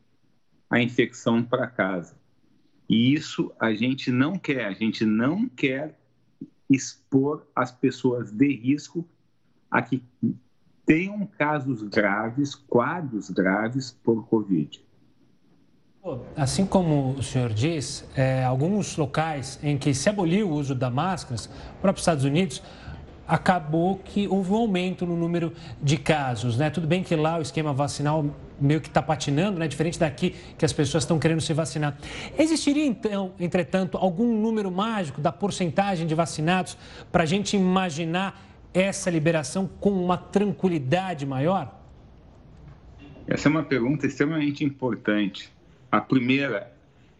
[0.69, 2.26] a infecção para casa.
[2.89, 5.97] E isso a gente não quer, a gente não quer
[6.69, 9.07] expor as pessoas de risco
[9.69, 10.01] a que
[10.85, 14.81] tenham casos graves, quadros graves por Covid.
[16.37, 20.89] Assim como o senhor diz, é, alguns locais em que se aboliu o uso da
[20.89, 22.63] máscaras, o próprio Estados Unidos,
[23.27, 26.69] acabou que houve um aumento no número de casos, né?
[26.69, 28.25] Tudo bem que lá o esquema vacinal
[28.59, 29.67] meio que está patinando, né?
[29.67, 31.97] Diferente daqui que as pessoas estão querendo se vacinar.
[32.37, 36.77] Existiria, então, entretanto, algum número mágico da porcentagem de vacinados
[37.11, 38.41] para a gente imaginar
[38.73, 41.75] essa liberação com uma tranquilidade maior?
[43.27, 45.51] Essa é uma pergunta extremamente importante.
[45.91, 46.71] A primeira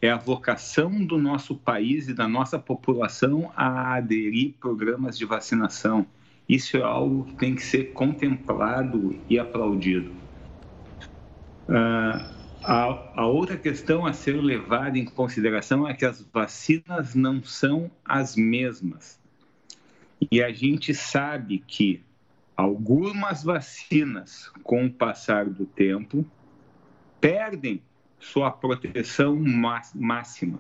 [0.02, 6.06] é a vocação do nosso país e da nossa população a aderir programas de vacinação.
[6.48, 10.12] Isso é algo que tem que ser contemplado e aplaudido.
[11.68, 17.44] Uh, a, a, outra questão a ser levada em consideração é que as vacinas não
[17.44, 19.20] são as mesmas.
[20.32, 22.02] E a gente sabe que
[22.56, 26.26] algumas vacinas, com o passar do tempo,
[27.20, 27.82] perdem
[28.20, 29.36] sua proteção
[29.94, 30.60] máxima.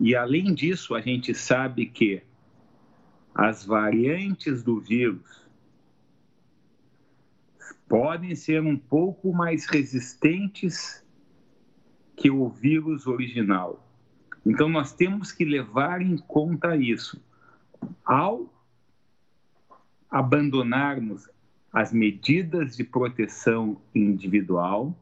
[0.00, 2.22] E além disso, a gente sabe que
[3.34, 5.42] as variantes do vírus
[7.88, 11.04] podem ser um pouco mais resistentes
[12.16, 13.86] que o vírus original.
[14.44, 17.22] Então, nós temos que levar em conta isso.
[18.04, 18.52] Ao
[20.10, 21.28] abandonarmos
[21.72, 24.94] as medidas de proteção individual,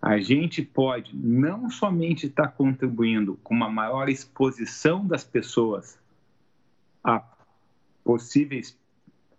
[0.00, 5.98] a gente pode não somente estar contribuindo com uma maior exposição das pessoas
[7.02, 7.22] a
[8.04, 8.78] possíveis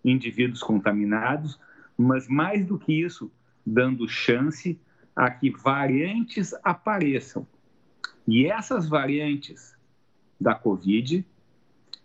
[0.03, 1.59] indivíduos contaminados,
[1.97, 3.31] mas mais do que isso,
[3.65, 4.79] dando chance
[5.15, 7.47] a que variantes apareçam.
[8.27, 9.75] E essas variantes
[10.39, 11.25] da Covid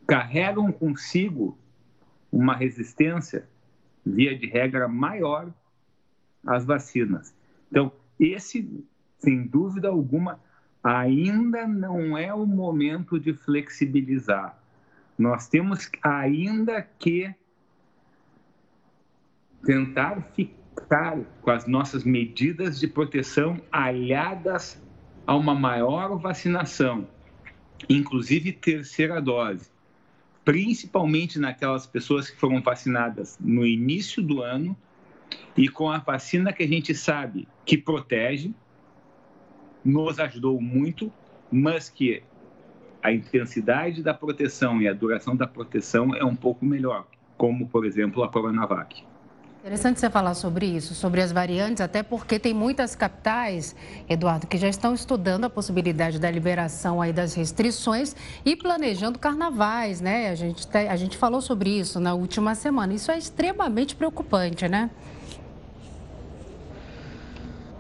[0.07, 1.59] carregam consigo
[2.31, 3.49] uma resistência,
[4.05, 5.53] via de regra, maior
[6.45, 7.35] às vacinas.
[7.71, 8.85] Então, esse,
[9.19, 10.41] sem dúvida alguma,
[10.83, 14.59] ainda não é o momento de flexibilizar.
[15.19, 17.35] Nós temos ainda que
[19.65, 24.81] tentar ficar com as nossas medidas de proteção aliadas
[25.27, 27.09] a uma maior vacinação,
[27.89, 29.71] inclusive terceira dose,
[30.45, 34.77] principalmente naquelas pessoas que foram vacinadas no início do ano
[35.57, 38.53] e com a vacina que a gente sabe que protege,
[39.85, 41.13] nos ajudou muito,
[41.51, 42.23] mas que
[43.03, 47.85] a intensidade da proteção e a duração da proteção é um pouco melhor, como, por
[47.85, 49.05] exemplo, a Coronavac.
[49.65, 53.75] Interessante você falar sobre isso, sobre as variantes, até porque tem muitas capitais,
[54.07, 60.03] Eduardo, que já estão estudando a possibilidade da liberação aí das restrições e planejando carnavais,
[60.03, 60.29] né?
[60.29, 62.93] A gente, a gente falou sobre isso na última semana.
[62.93, 64.91] Isso é extremamente preocupante, né?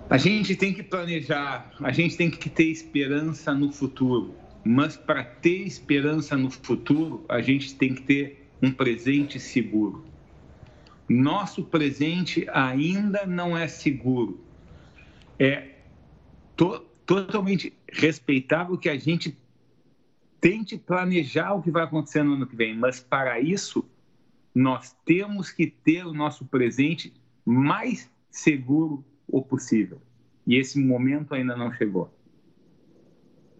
[0.08, 4.34] A gente tem que planejar, a gente tem que ter esperança no futuro.
[4.62, 10.04] Mas para ter esperança no futuro, a gente tem que ter um presente seguro.
[11.08, 14.40] Nosso presente ainda não é seguro.
[15.38, 15.70] É
[16.56, 19.36] to totalmente respeitável que a gente
[20.40, 23.84] tente planejar o que vai acontecer no ano que vem, mas para isso
[24.54, 27.12] nós temos que ter o nosso presente
[27.44, 30.00] mais seguro o possível.
[30.46, 32.12] E esse momento ainda não chegou.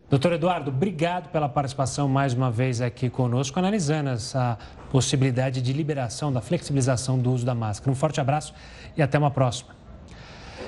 [0.08, 4.58] Doutor Eduardo, obrigado pela participação mais uma vez aqui conosco, analisando essa
[4.90, 7.90] possibilidade de liberação, da flexibilização do uso da máscara.
[7.90, 8.54] Um forte abraço
[8.96, 9.74] e até uma próxima.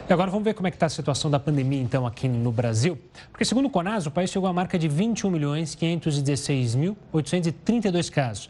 [0.08, 2.50] E agora vamos ver como é que está a situação da pandemia, então, aqui no
[2.50, 2.98] Brasil.
[3.30, 8.48] Porque, segundo o CONAS, o país chegou à marca de 21 milhões 516.832 casos.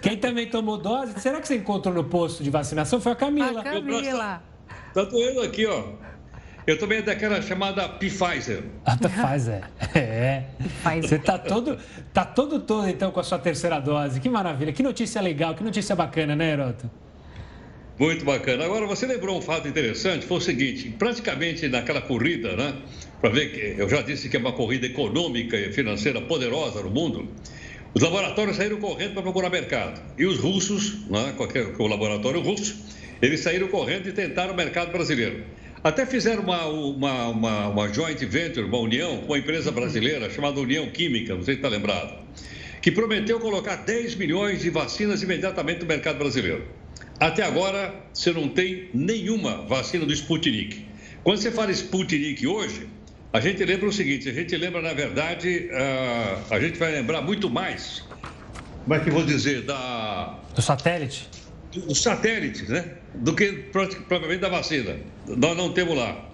[0.00, 3.00] Quem também tomou dose, será que você encontrou no posto de vacinação?
[3.00, 3.60] Foi a Camila.
[3.60, 4.42] A Camila.
[4.94, 5.84] Tá doendo aqui, ó.
[6.68, 8.62] Eu tomei daquela chamada Pfizer.
[8.84, 9.62] A da Pfizer.
[9.94, 10.42] É.
[10.58, 11.08] Pfizer.
[11.08, 11.78] Você tá todo,
[12.12, 14.20] tá todo todo então com a sua terceira dose.
[14.20, 14.70] Que maravilha.
[14.70, 16.90] Que notícia legal, que notícia bacana, né, Heroto?
[17.98, 18.66] Muito bacana.
[18.66, 22.74] Agora, você lembrou um fato interessante, foi o seguinte, praticamente naquela corrida, né,
[23.18, 26.90] para ver que eu já disse que é uma corrida econômica e financeira poderosa no
[26.90, 27.26] mundo,
[27.94, 30.02] os laboratórios saíram correndo para procurar mercado.
[30.18, 31.34] E os russos, né,
[31.78, 32.76] o laboratório russo,
[33.22, 35.44] eles saíram correndo e tentaram o mercado brasileiro.
[35.88, 40.60] Até fizeram uma, uma, uma, uma joint venture, uma união com uma empresa brasileira chamada
[40.60, 42.12] União Química, não sei se está lembrado,
[42.82, 46.62] que prometeu colocar 10 milhões de vacinas imediatamente no mercado brasileiro.
[47.18, 50.84] Até agora, você não tem nenhuma vacina do Sputnik.
[51.24, 52.86] Quando você fala Sputnik hoje,
[53.32, 57.22] a gente lembra o seguinte: a gente lembra, na verdade, uh, a gente vai lembrar
[57.22, 58.04] muito mais,
[58.84, 60.38] como é que eu vou dizer, da.
[60.54, 61.37] Do satélite?
[61.72, 62.84] Do satélite, né?
[63.14, 64.96] Do que propriamente da vacina.
[65.26, 66.28] Nós não temos lá.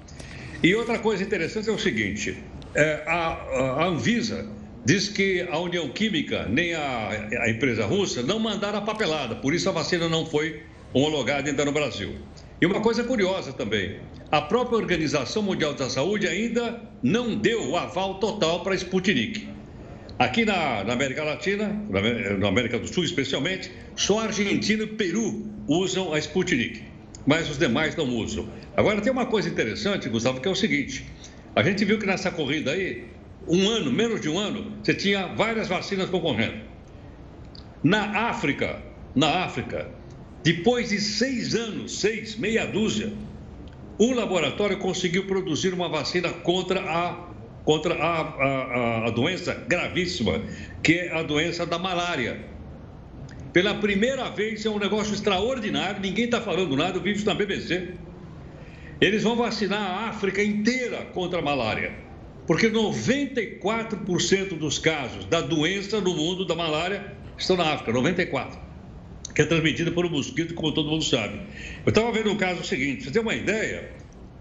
[0.62, 2.42] E outra coisa interessante é o seguinte:
[2.74, 4.48] é, a, a Anvisa
[4.84, 9.54] diz que a União Química nem a, a empresa russa não mandaram a papelada, por
[9.54, 12.14] isso a vacina não foi homologada ainda no Brasil.
[12.60, 17.76] E uma coisa curiosa também: a própria Organização Mundial da Saúde ainda não deu o
[17.76, 19.53] aval total para a Sputnik.
[20.18, 21.68] Aqui na, na, América Latina,
[22.38, 26.82] na América do Sul especialmente, só Argentina e Peru usam a Sputnik,
[27.26, 28.48] mas os demais não usam.
[28.76, 31.04] Agora tem uma coisa interessante, Gustavo, que é o seguinte:
[31.56, 33.04] a gente viu que nessa corrida aí,
[33.48, 36.62] um ano, menos de um ano, você tinha várias vacinas concorrendo.
[37.82, 38.80] Na África,
[39.16, 39.90] na África,
[40.44, 43.12] depois de seis anos, seis, meia dúzia,
[43.98, 47.33] um laboratório conseguiu produzir uma vacina contra a,
[47.64, 50.42] contra a, a, a doença gravíssima,
[50.82, 52.44] que é a doença da malária.
[53.52, 57.34] Pela primeira vez, é um negócio extraordinário, ninguém está falando nada, eu vi isso na
[57.34, 57.94] BBC.
[59.00, 61.94] Eles vão vacinar a África inteira contra a malária,
[62.46, 68.64] porque 94% dos casos da doença no mundo da malária estão na África, 94%
[69.34, 71.40] que é transmitida por um mosquito, como todo mundo sabe.
[71.84, 73.90] Eu estava vendo o caso seguinte, você tem uma ideia?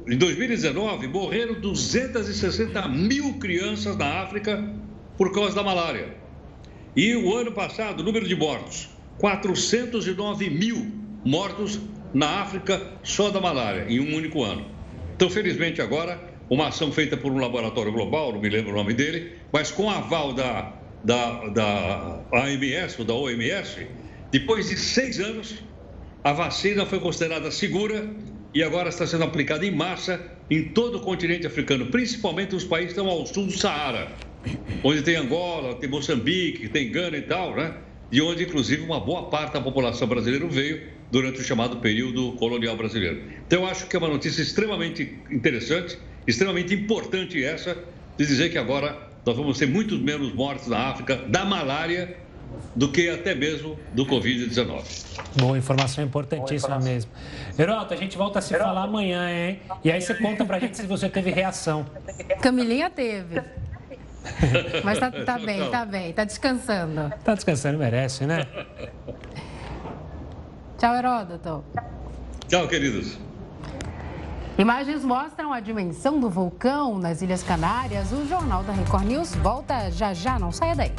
[0.08, 4.63] Em 2019, morreram 260 mil crianças na África
[5.18, 6.16] por causa da malária.
[6.96, 8.89] E o ano passado, o número de mortos,
[9.20, 10.91] 409 mil
[11.24, 11.80] mortos
[12.14, 14.66] na África só da malária, em um único ano.
[15.16, 18.93] Então, felizmente, agora, uma ação feita por um laboratório global, não me lembro o nome
[18.93, 20.74] dele, mas com aval da
[21.04, 23.88] da, da AMS ou da OMS,
[24.32, 25.56] depois de seis anos,
[26.24, 28.10] a vacina foi considerada segura
[28.54, 32.93] e agora está sendo aplicada em massa em todo o continente africano, principalmente nos países
[32.93, 34.12] que estão ao sul do Saara,
[34.84, 37.76] onde tem Angola, tem Moçambique, tem Gana e tal, né?
[38.12, 42.78] E onde, inclusive, uma boa parte da população brasileira veio durante o chamado período colonial
[42.78, 43.24] brasileiro.
[43.47, 45.97] Então, eu acho que é uma notícia extremamente interessante,
[46.28, 47.76] extremamente importante essa,
[48.16, 52.22] de dizer que agora nós vamos ter muito menos mortes na África da malária
[52.76, 54.84] do que até mesmo do Covid-19.
[55.39, 56.93] Boa informação importantíssima Boa informação.
[56.93, 57.12] mesmo.
[57.58, 58.70] Heroto, a gente volta a se Heroto.
[58.70, 59.60] falar amanhã, hein?
[59.84, 61.86] E aí você conta pra gente se você teve reação.
[62.41, 63.41] Camilinha teve.
[64.84, 67.12] Mas tá, tá bem, tá bem, tá descansando.
[67.24, 68.47] Tá descansando, merece, né?
[70.78, 71.64] Tchau, Heródoto.
[72.47, 73.18] Tchau, queridos.
[74.58, 78.12] Imagens mostram a dimensão do vulcão nas Ilhas Canárias.
[78.12, 80.91] O Jornal da Record News volta já já, não saia daí.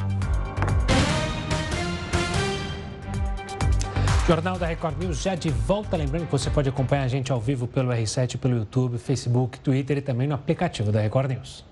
[4.27, 5.99] Jornal da Record News já de volta.
[5.99, 9.99] Lembrando que você pode acompanhar a gente ao vivo pelo R7, pelo YouTube, Facebook, Twitter
[9.99, 11.63] e também no aplicativo da Record News.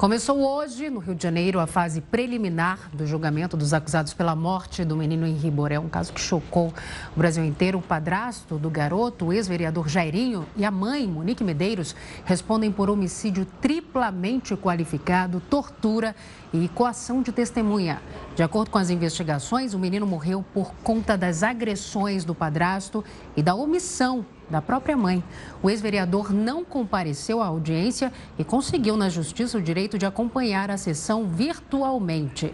[0.00, 4.82] Começou hoje, no Rio de Janeiro, a fase preliminar do julgamento dos acusados pela morte
[4.82, 6.72] do menino Henri Boré, um caso que chocou
[7.14, 7.76] o Brasil inteiro.
[7.76, 11.94] O padrasto do garoto, o ex-vereador Jairinho, e a mãe, Monique Medeiros,
[12.24, 16.16] respondem por homicídio triplamente qualificado, tortura
[16.50, 18.00] e coação de testemunha.
[18.34, 23.04] De acordo com as investigações, o menino morreu por conta das agressões do padrasto
[23.36, 25.22] e da omissão da própria mãe.
[25.62, 30.76] O ex-vereador não compareceu à audiência e conseguiu na justiça o direito de acompanhar a
[30.76, 32.52] sessão virtualmente.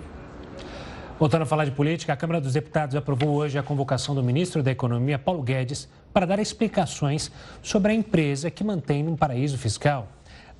[1.18, 4.62] Voltando a falar de política, a Câmara dos Deputados aprovou hoje a convocação do ministro
[4.62, 7.30] da Economia, Paulo Guedes, para dar explicações
[7.62, 10.08] sobre a empresa que mantém um paraíso fiscal.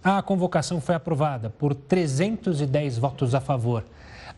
[0.03, 3.85] A convocação foi aprovada por 310 votos a favor.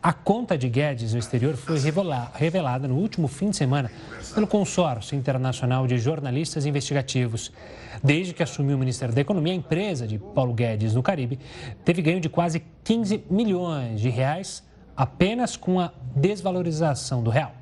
[0.01, 3.91] A conta de Guedes no exterior foi revelada no último fim de semana
[4.33, 7.51] pelo Consórcio Internacional de Jornalistas Investigativos.
[8.01, 11.37] Desde que assumiu o Ministério da Economia, a empresa de Paulo Guedes no Caribe
[11.83, 14.63] teve ganho de quase 15 milhões de reais
[14.95, 17.58] apenas com a desvalorização do real.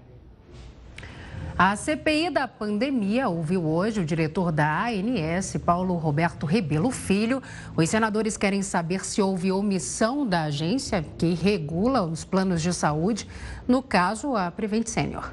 [1.59, 7.41] A CPI da pandemia ouviu hoje o diretor da ANS, Paulo Roberto Rebelo Filho.
[7.75, 13.27] Os senadores querem saber se houve omissão da agência que regula os planos de saúde,
[13.67, 15.31] no caso, a Prevent Senior.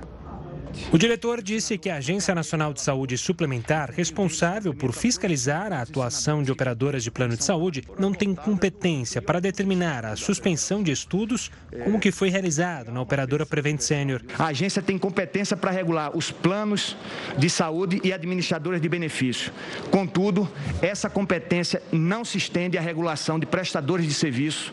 [0.93, 6.43] O diretor disse que a Agência Nacional de Saúde Suplementar, responsável por fiscalizar a atuação
[6.43, 11.51] de operadoras de plano de saúde, não tem competência para determinar a suspensão de estudos
[11.83, 14.23] como que foi realizado na operadora Prevent Senior.
[14.39, 16.97] A agência tem competência para regular os planos
[17.37, 19.53] de saúde e administradoras de benefício.
[19.91, 20.49] Contudo,
[20.81, 24.73] essa competência não se estende à regulação de prestadores de serviço,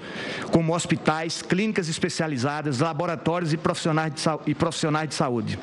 [0.52, 5.58] como hospitais, clínicas especializadas, laboratórios e profissionais de, e profissionais de saúde.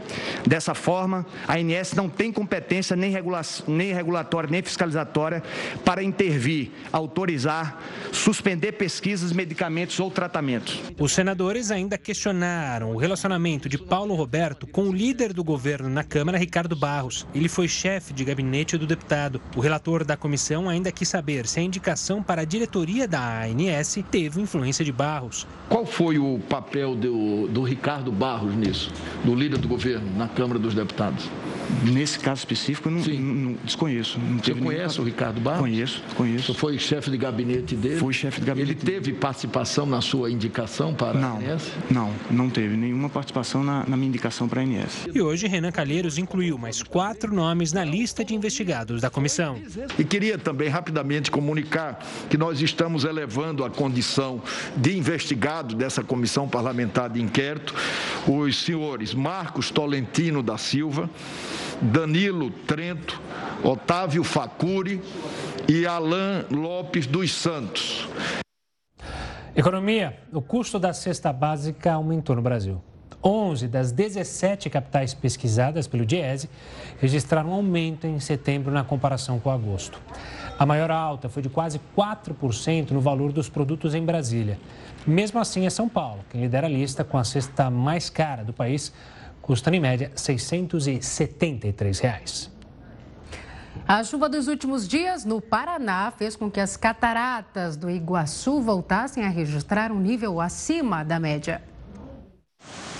[0.47, 5.43] Dessa forma, a ANS não tem competência nem, regula nem regulatória nem fiscalizatória
[5.85, 10.81] para intervir, autorizar, suspender pesquisas, medicamentos ou tratamentos.
[10.99, 16.05] Os senadores ainda questionaram o relacionamento de Paulo Roberto com o líder do governo na
[16.05, 17.26] Câmara, Ricardo Barros.
[17.35, 19.41] Ele foi chefe de gabinete do deputado.
[19.57, 23.99] O relator da comissão ainda quis saber se a indicação para a diretoria da ANS
[24.11, 25.47] teve influência de Barros.
[25.68, 28.93] Qual foi o papel do, do Ricardo Barros nisso,
[29.24, 30.18] do líder do governo?
[30.19, 31.31] Na Câmara dos Deputados?
[31.85, 34.19] Nesse caso específico, eu não, não desconheço.
[34.19, 35.03] Não Você conhece nenhum...
[35.03, 35.61] o Ricardo Barros?
[35.61, 36.53] Conheço, conheço.
[36.53, 37.99] Você foi chefe de gabinete dele?
[37.99, 38.73] Fui chefe de gabinete.
[38.73, 41.71] Ele teve participação na sua indicação para não, a ANS?
[41.91, 45.07] Não, não teve nenhuma participação na, na minha indicação para a ANS.
[45.14, 49.61] E hoje, Renan Calheiros incluiu mais quatro nomes na lista de investigados da comissão.
[49.99, 54.43] E queria também rapidamente comunicar que nós estamos elevando a condição
[54.77, 57.75] de investigado dessa comissão parlamentar de inquérito
[58.27, 61.09] os senhores Marcos Tolentino da Silva,
[61.80, 63.20] Danilo Trento,
[63.62, 65.00] Otávio Facuri
[65.68, 68.09] e Alain Lopes dos Santos.
[69.54, 70.16] Economia.
[70.32, 72.80] O custo da cesta básica aumentou no Brasil.
[73.22, 76.48] 11 das 17 capitais pesquisadas pelo Diese
[77.00, 80.00] registraram um aumento em setembro na comparação com agosto.
[80.59, 84.59] A maior alta foi de quase 4% no valor dos produtos em Brasília.
[85.06, 88.52] Mesmo assim, é São Paulo quem lidera a lista com a cesta mais cara do
[88.52, 88.92] país,
[89.49, 92.51] custando em média 673 reais.
[93.86, 99.24] A chuva dos últimos dias no Paraná fez com que as cataratas do Iguaçu voltassem
[99.24, 101.62] a registrar um nível acima da média.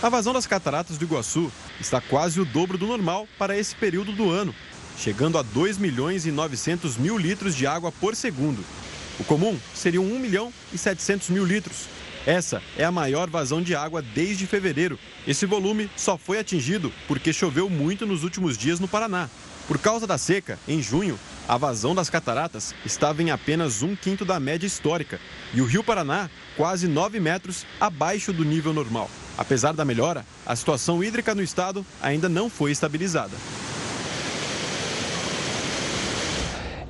[0.03, 4.13] A vazão das cataratas do Iguaçu está quase o dobro do normal para esse período
[4.13, 4.55] do ano,
[4.97, 8.65] chegando a 2 milhões e 900 mil litros de água por segundo.
[9.21, 11.98] O comum seriam 1 milhão e 700 mil litros.
[12.29, 14.99] Essa é a maior vazão de água desde fevereiro.
[15.27, 19.31] Esse volume só foi atingido porque choveu muito nos últimos dias no Paraná.
[19.67, 21.19] Por causa da seca, em junho,
[21.49, 25.19] a vazão das cataratas estava em apenas um quinto da média histórica
[25.55, 29.11] e o Rio Paraná quase 9 metros abaixo do nível normal.
[29.39, 33.33] Apesar da melhora, a situação hídrica no estado ainda não foi estabilizada.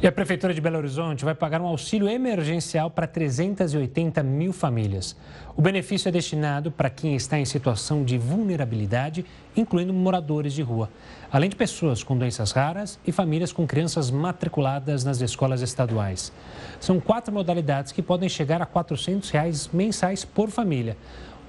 [0.01, 5.17] E a Prefeitura de Belo Horizonte vai pagar um auxílio emergencial para 380 mil famílias.
[5.57, 9.27] O benefício é destinado para quem está em situação de vulnerabilidade,
[9.57, 10.89] incluindo moradores de rua,
[11.33, 16.33] além de pessoas com doenças raras e famílias com crianças matriculadas nas escolas estaduais.
[16.79, 20.97] São quatro modalidades que podem chegar a 400 reais mensais por família.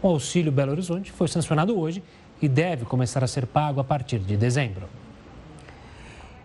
[0.02, 2.02] O auxílio Belo Horizonte foi sancionado hoje
[2.42, 4.90] e deve começar a ser pago a partir de dezembro.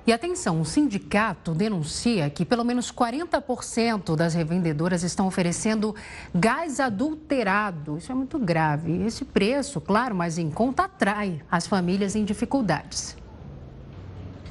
[0.06, 5.94] E atenção, o sindicato denuncia que pelo menos 40% das revendedoras estão oferecendo
[6.34, 7.96] gás adulterado.
[7.96, 9.02] Isso é muito grave.
[9.06, 13.16] Esse preço, claro, mas em conta atrai as famílias em dificuldades.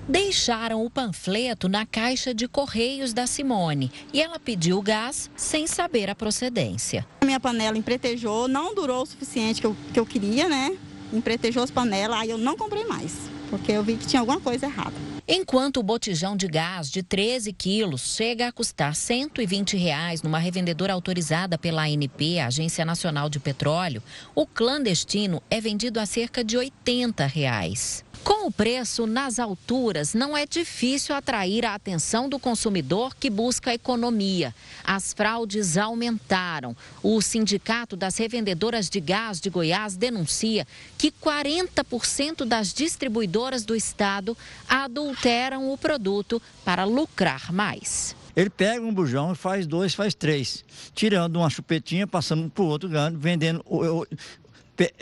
[0.09, 6.09] Deixaram o panfleto na caixa de correios da Simone e ela pediu gás sem saber
[6.09, 7.05] a procedência.
[7.21, 10.75] A minha panela empretejou, não durou o suficiente que eu, que eu queria, né?
[11.13, 14.65] Empretejou as panelas, aí eu não comprei mais, porque eu vi que tinha alguma coisa
[14.65, 15.12] errada.
[15.25, 20.91] Enquanto o botijão de gás de 13 quilos chega a custar 120 reais numa revendedora
[20.91, 24.03] autorizada pela ANP, Agência Nacional de Petróleo,
[24.35, 28.03] o clandestino é vendido a cerca de 80 reais.
[28.23, 33.73] Com o preço nas alturas, não é difícil atrair a atenção do consumidor que busca
[33.73, 34.55] economia.
[34.81, 36.75] As fraudes aumentaram.
[37.01, 40.65] O Sindicato das Revendedoras de Gás de Goiás denuncia
[40.97, 44.37] que 40% das distribuidoras do estado
[44.69, 48.15] adulteram o produto para lucrar mais.
[48.35, 50.65] Ele pega um bujão faz dois, faz três,
[50.95, 53.63] tirando uma chupetinha, passando para o outro, vendendo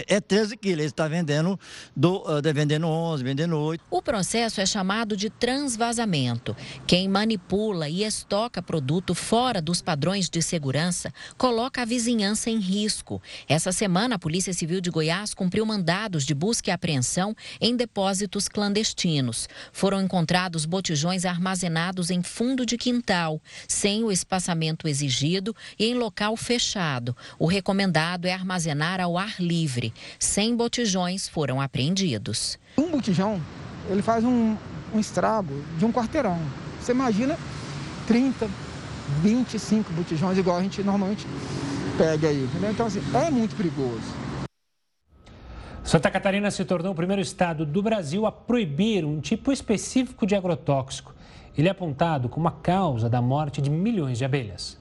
[0.08, 1.58] é 13 quilos, ele está vendendo,
[1.96, 3.84] do, uh, vendendo 11, vendendo 8.
[3.90, 6.56] O processo é chamado de transvasamento.
[6.86, 13.22] Quem manipula e estoca produto fora dos padrões de segurança coloca a vizinhança em risco.
[13.48, 18.50] Essa semana, a Polícia Civil de Goiás cumpriu mandados de busca e apreensão em depósitos
[18.50, 19.48] clandestinos.
[19.72, 26.36] Foram encontrados botijões armazenados em fundo de quintal, sem o espaçamento exigido e em local
[26.36, 27.16] fechado.
[27.40, 29.94] O recomendado é armazenar ao ar livre livre.
[30.20, 32.58] 100 botijões foram apreendidos.
[32.78, 33.40] Um botijão,
[33.90, 34.58] ele faz um,
[34.94, 36.40] um estrago de um quarteirão.
[36.80, 37.38] Você imagina
[38.08, 38.50] 30,
[39.22, 41.28] 25 botijões, igual a gente normalmente
[41.98, 42.44] pega aí.
[42.44, 42.72] Entendeu?
[42.72, 44.02] Então, assim, é muito perigoso.
[45.84, 50.36] Santa Catarina se tornou o primeiro estado do Brasil a proibir um tipo específico de
[50.36, 51.14] agrotóxico.
[51.58, 54.81] Ele é apontado como a causa da morte de milhões de abelhas.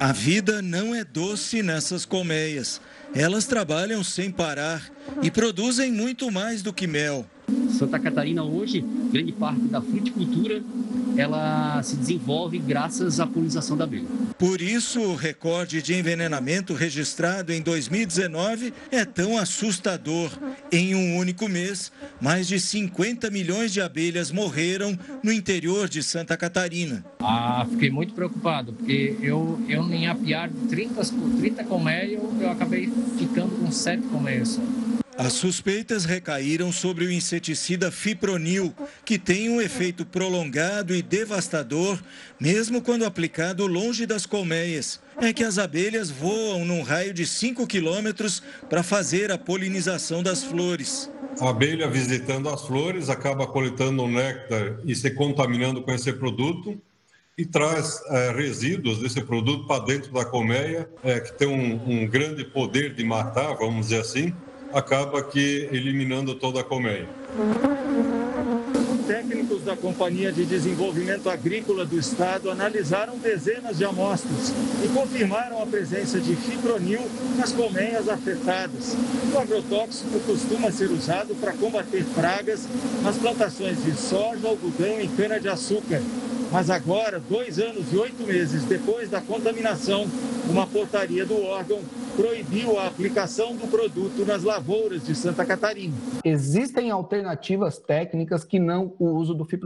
[0.00, 2.80] A vida não é doce nessas colmeias.
[3.14, 4.90] Elas trabalham sem parar
[5.22, 7.26] e produzem muito mais do que mel.
[7.78, 10.62] Santa Catarina hoje, grande parte da fruticultura,
[11.16, 14.06] ela se desenvolve graças à polinização da abelha.
[14.38, 20.30] Por isso, o recorde de envenenamento registrado em 2019 é tão assustador.
[20.72, 26.36] Em um único mês, mais de 50 milhões de abelhas morreram no interior de Santa
[26.36, 27.04] Catarina.
[27.20, 31.02] Ah, fiquei muito preocupado, porque eu, eu em apiar de 30,
[31.38, 34.58] 30 colmeias, eu, acabei ficando com 7 colmeias
[35.20, 41.98] as suspeitas recaíram sobre o inseticida fipronil, que tem um efeito prolongado e devastador,
[42.40, 44.98] mesmo quando aplicado longe das colmeias.
[45.18, 50.42] É que as abelhas voam num raio de 5 quilômetros para fazer a polinização das
[50.42, 51.10] flores.
[51.38, 56.80] A abelha visitando as flores acaba coletando o néctar e se contaminando com esse produto
[57.36, 62.06] e traz é, resíduos desse produto para dentro da colmeia, é, que tem um, um
[62.06, 64.34] grande poder de matar, vamos dizer assim,
[64.72, 67.08] acaba que eliminando toda a colmeia.
[69.70, 74.52] Da Companhia de Desenvolvimento Agrícola do Estado analisaram dezenas de amostras
[74.84, 77.00] e confirmaram a presença de fipronil
[77.38, 78.96] nas colmeias afetadas.
[79.32, 82.66] O agrotóxico costuma ser usado para combater pragas
[83.04, 86.02] nas plantações de soja, algodão e cana-de-açúcar.
[86.50, 90.04] Mas agora, dois anos e oito meses depois da contaminação,
[90.48, 91.78] uma portaria do órgão
[92.16, 95.94] proibiu a aplicação do produto nas lavouras de Santa Catarina.
[96.24, 99.59] Existem alternativas técnicas que não o uso do fipronil.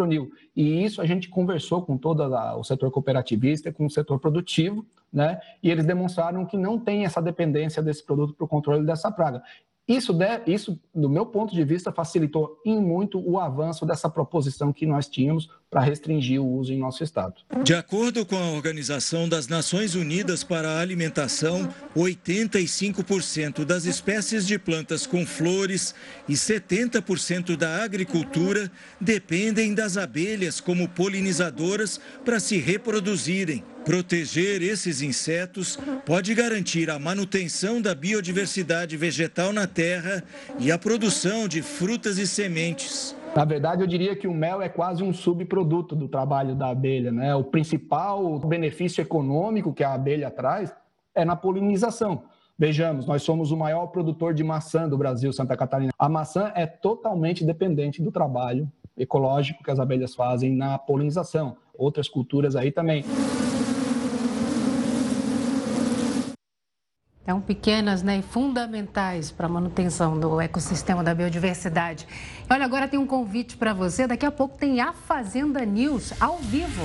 [0.55, 5.40] E isso a gente conversou com todo o setor cooperativista, com o setor produtivo, né?
[5.62, 9.42] E eles demonstraram que não tem essa dependência desse produto para o controle dessa praga.
[9.86, 14.72] Isso, deve, isso, do meu ponto de vista, facilitou em muito o avanço dessa proposição
[14.72, 17.35] que nós tínhamos para restringir o uso em nosso estado.
[17.64, 24.57] De acordo com a Organização das Nações Unidas para a Alimentação, 85% das espécies de
[24.57, 25.93] plantas com flores
[26.29, 28.70] e 70% da agricultura
[29.01, 33.64] dependem das abelhas como polinizadoras para se reproduzirem.
[33.85, 40.22] Proteger esses insetos pode garantir a manutenção da biodiversidade vegetal na terra
[40.61, 43.14] e a produção de frutas e sementes.
[43.37, 47.11] Na verdade, eu diria que o mel é quase um subproduto do trabalho da abelha.
[47.11, 47.35] Né?
[47.35, 50.72] O principal benefício econômico que a abelha traz
[51.14, 52.22] é na polinização.
[52.57, 55.91] Vejamos, nós somos o maior produtor de maçã do Brasil, Santa Catarina.
[55.99, 61.57] A maçã é totalmente dependente do trabalho ecológico que as abelhas fazem na polinização.
[61.76, 63.05] Outras culturas aí também.
[67.25, 72.07] Então, pequenas né, e fundamentais para a manutenção do ecossistema da biodiversidade.
[72.51, 74.07] Olha, agora tem um convite para você.
[74.07, 76.85] Daqui a pouco tem a Fazenda News ao vivo.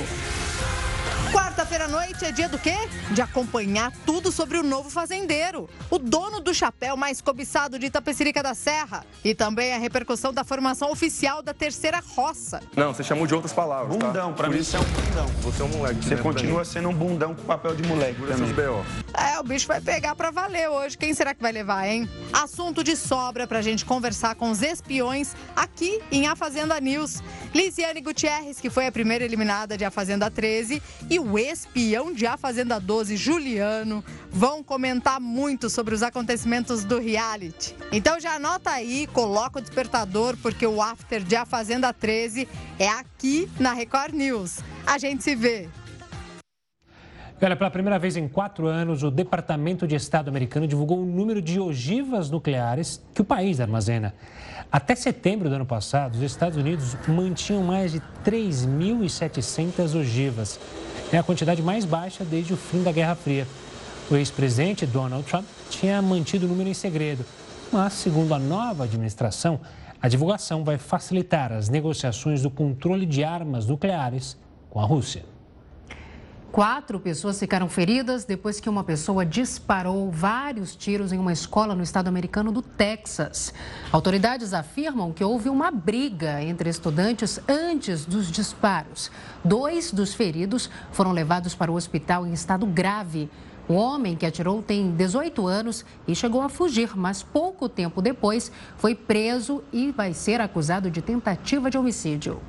[1.70, 2.74] Quarta-feira à noite é dia do quê?
[3.12, 8.42] De acompanhar tudo sobre o novo fazendeiro, o dono do chapéu mais cobiçado de Itapecerica
[8.42, 9.06] da Serra.
[9.24, 12.60] E também a repercussão da formação oficial da terceira roça.
[12.76, 13.96] Não, você chamou de outras palavras.
[13.96, 14.08] Tá?
[14.08, 14.36] Bundão, tá?
[14.36, 15.28] pra Por mim isso é um bundão.
[15.42, 16.06] Você é um moleque.
[16.06, 18.52] Você continua sendo um bundão com papel de moleque também.
[18.52, 18.84] BO.
[19.14, 20.98] É, o bicho vai pegar pra valer hoje.
[20.98, 22.10] Quem será que vai levar, hein?
[22.34, 27.22] Assunto de sobra pra gente conversar com os espiões aqui em A Fazenda News.
[27.54, 32.26] Lisiane Gutierrez, que foi a primeira eliminada de A Fazenda 13, e o espião de
[32.26, 37.76] A Fazenda 12, Juliano, vão comentar muito sobre os acontecimentos do reality.
[37.92, 42.48] Então já anota aí, coloca o despertador, porque o after de A Fazenda 13
[42.78, 44.60] é aqui na Record News.
[44.86, 45.68] A gente se vê.
[47.42, 51.42] Olha, pela primeira vez em quatro anos, o Departamento de Estado americano divulgou o número
[51.42, 54.14] de ogivas nucleares que o país armazena.
[54.70, 60.60] Até setembro do ano passado, os Estados Unidos mantinham mais de 3.700 ogivas.
[61.12, 63.48] É a quantidade mais baixa desde o fim da Guerra Fria.
[64.12, 67.26] O ex-presidente Donald Trump tinha mantido o número em segredo,
[67.72, 69.60] mas, segundo a nova administração,
[70.00, 74.38] a divulgação vai facilitar as negociações do controle de armas nucleares
[74.70, 75.26] com a Rússia.
[76.52, 81.84] Quatro pessoas ficaram feridas depois que uma pessoa disparou vários tiros em uma escola no
[81.84, 83.54] estado americano do Texas.
[83.92, 89.12] Autoridades afirmam que houve uma briga entre estudantes antes dos disparos.
[89.46, 93.30] Dois dos feridos foram levados para o hospital em estado grave.
[93.68, 98.52] O homem que atirou tem 18 anos e chegou a fugir, mas pouco tempo depois
[98.76, 102.42] foi preso e vai ser acusado de tentativa de homicídio.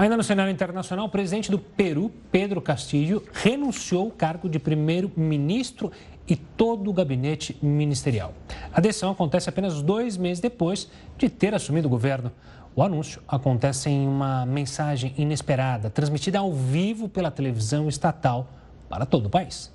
[0.00, 5.92] Ainda no cenário internacional, o presidente do Peru, Pedro Castillo, renunciou ao cargo de primeiro-ministro
[6.26, 8.32] e todo o gabinete ministerial.
[8.72, 10.88] A decisão acontece apenas dois meses depois
[11.18, 12.32] de ter assumido o governo.
[12.74, 18.48] O anúncio acontece em uma mensagem inesperada, transmitida ao vivo pela televisão estatal
[18.88, 19.70] para todo o país.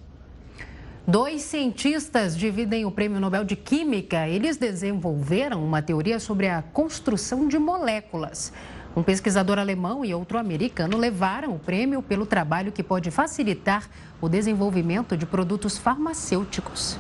[1.06, 4.28] Dois cientistas dividem o Prêmio Nobel de Química.
[4.28, 8.52] Eles desenvolveram uma teoria sobre a construção de moléculas.
[8.96, 13.90] Um pesquisador alemão e outro americano levaram o prêmio pelo trabalho que pode facilitar
[14.22, 16.98] o desenvolvimento de produtos farmacêuticos.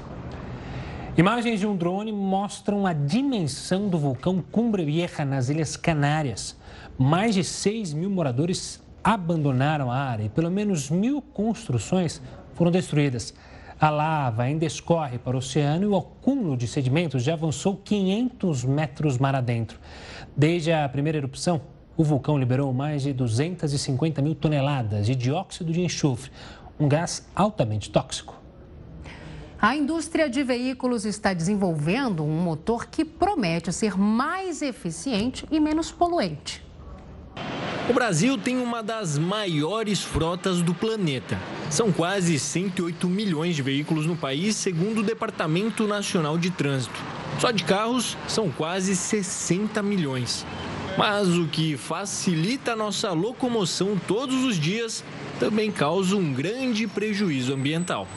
[1.17, 6.57] Imagens de um drone mostram a dimensão do vulcão Cumbre Vieja nas Ilhas Canárias.
[6.97, 12.21] Mais de 6 mil moradores abandonaram a área e pelo menos mil construções
[12.55, 13.33] foram destruídas.
[13.79, 18.65] A lava ainda escorre para o oceano e o acúmulo de sedimentos já avançou 500
[18.65, 19.79] metros mar adentro.
[20.35, 21.61] Desde a primeira erupção,
[21.97, 26.31] o vulcão liberou mais de 250 mil toneladas de dióxido de enxofre,
[26.79, 28.35] um gás altamente tóxico.
[29.61, 35.91] A indústria de veículos está desenvolvendo um motor que promete ser mais eficiente e menos
[35.91, 36.63] poluente.
[37.89, 41.37] O Brasil tem uma das maiores frotas do planeta.
[41.69, 46.99] São quase 108 milhões de veículos no país, segundo o Departamento Nacional de Trânsito.
[47.39, 50.45] Só de carros são quase 60 milhões.
[50.97, 55.03] Mas o que facilita a nossa locomoção todos os dias
[55.39, 58.07] também causa um grande prejuízo ambiental.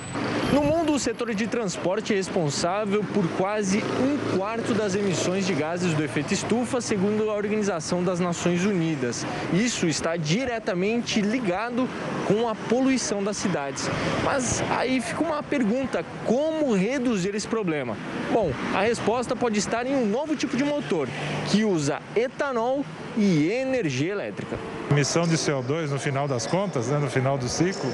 [0.53, 5.53] No mundo, o setor de transporte é responsável por quase um quarto das emissões de
[5.53, 9.27] gases do efeito estufa, segundo a Organização das Nações Unidas.
[9.53, 11.87] Isso está diretamente ligado
[12.27, 13.91] com a poluição das cidades.
[14.25, 17.95] Mas aí fica uma pergunta: como reduzir esse problema?
[18.33, 21.09] Bom, a resposta pode estar em um novo tipo de motor
[21.51, 22.85] que usa etanol
[23.17, 24.59] e energia elétrica.
[24.91, 27.93] Emissão de CO2, no final das contas, né, no final do ciclo,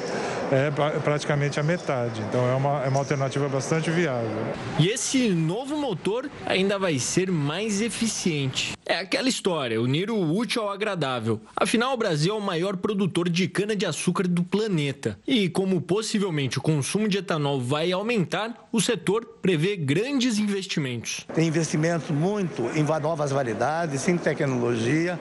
[0.53, 0.71] é
[1.01, 2.21] praticamente a metade.
[2.29, 4.31] Então é uma, é uma alternativa bastante viável.
[4.79, 8.75] E esse novo motor ainda vai ser mais eficiente.
[8.87, 11.41] É aquela história, unir o útil ao agradável.
[11.57, 15.19] Afinal, o Brasil é o maior produtor de cana-de-açúcar do planeta.
[15.27, 19.77] E como possivelmente o consumo de etanol vai aumentar, o setor prevê
[20.25, 21.27] grandes investimentos.
[21.35, 25.21] Tem investimento muito em novas variedades, em tecnologia,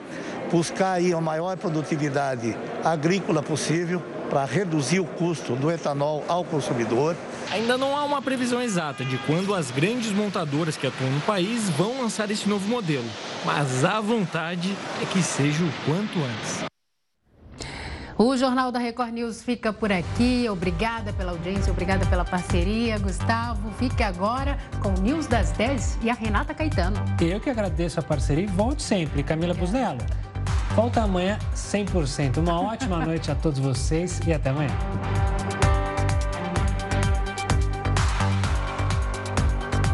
[0.50, 7.14] buscar aí a maior produtividade agrícola possível para reduzir o custo do etanol ao consumidor.
[7.50, 11.68] Ainda não há uma previsão exata de quando as grandes montadoras que atuam no país
[11.70, 13.08] vão lançar esse novo modelo,
[13.44, 16.73] mas a vontade é que seja o quanto antes.
[18.16, 20.48] O Jornal da Record News fica por aqui.
[20.48, 22.96] Obrigada pela audiência, obrigada pela parceria.
[22.96, 26.96] Gustavo, fique agora com o News das 10 e a Renata Caetano.
[27.20, 29.98] Eu que agradeço a parceria e volte sempre, Camila Busnello.
[30.76, 32.38] Volta amanhã 100%.
[32.38, 34.70] Uma ótima noite a todos vocês e até amanhã.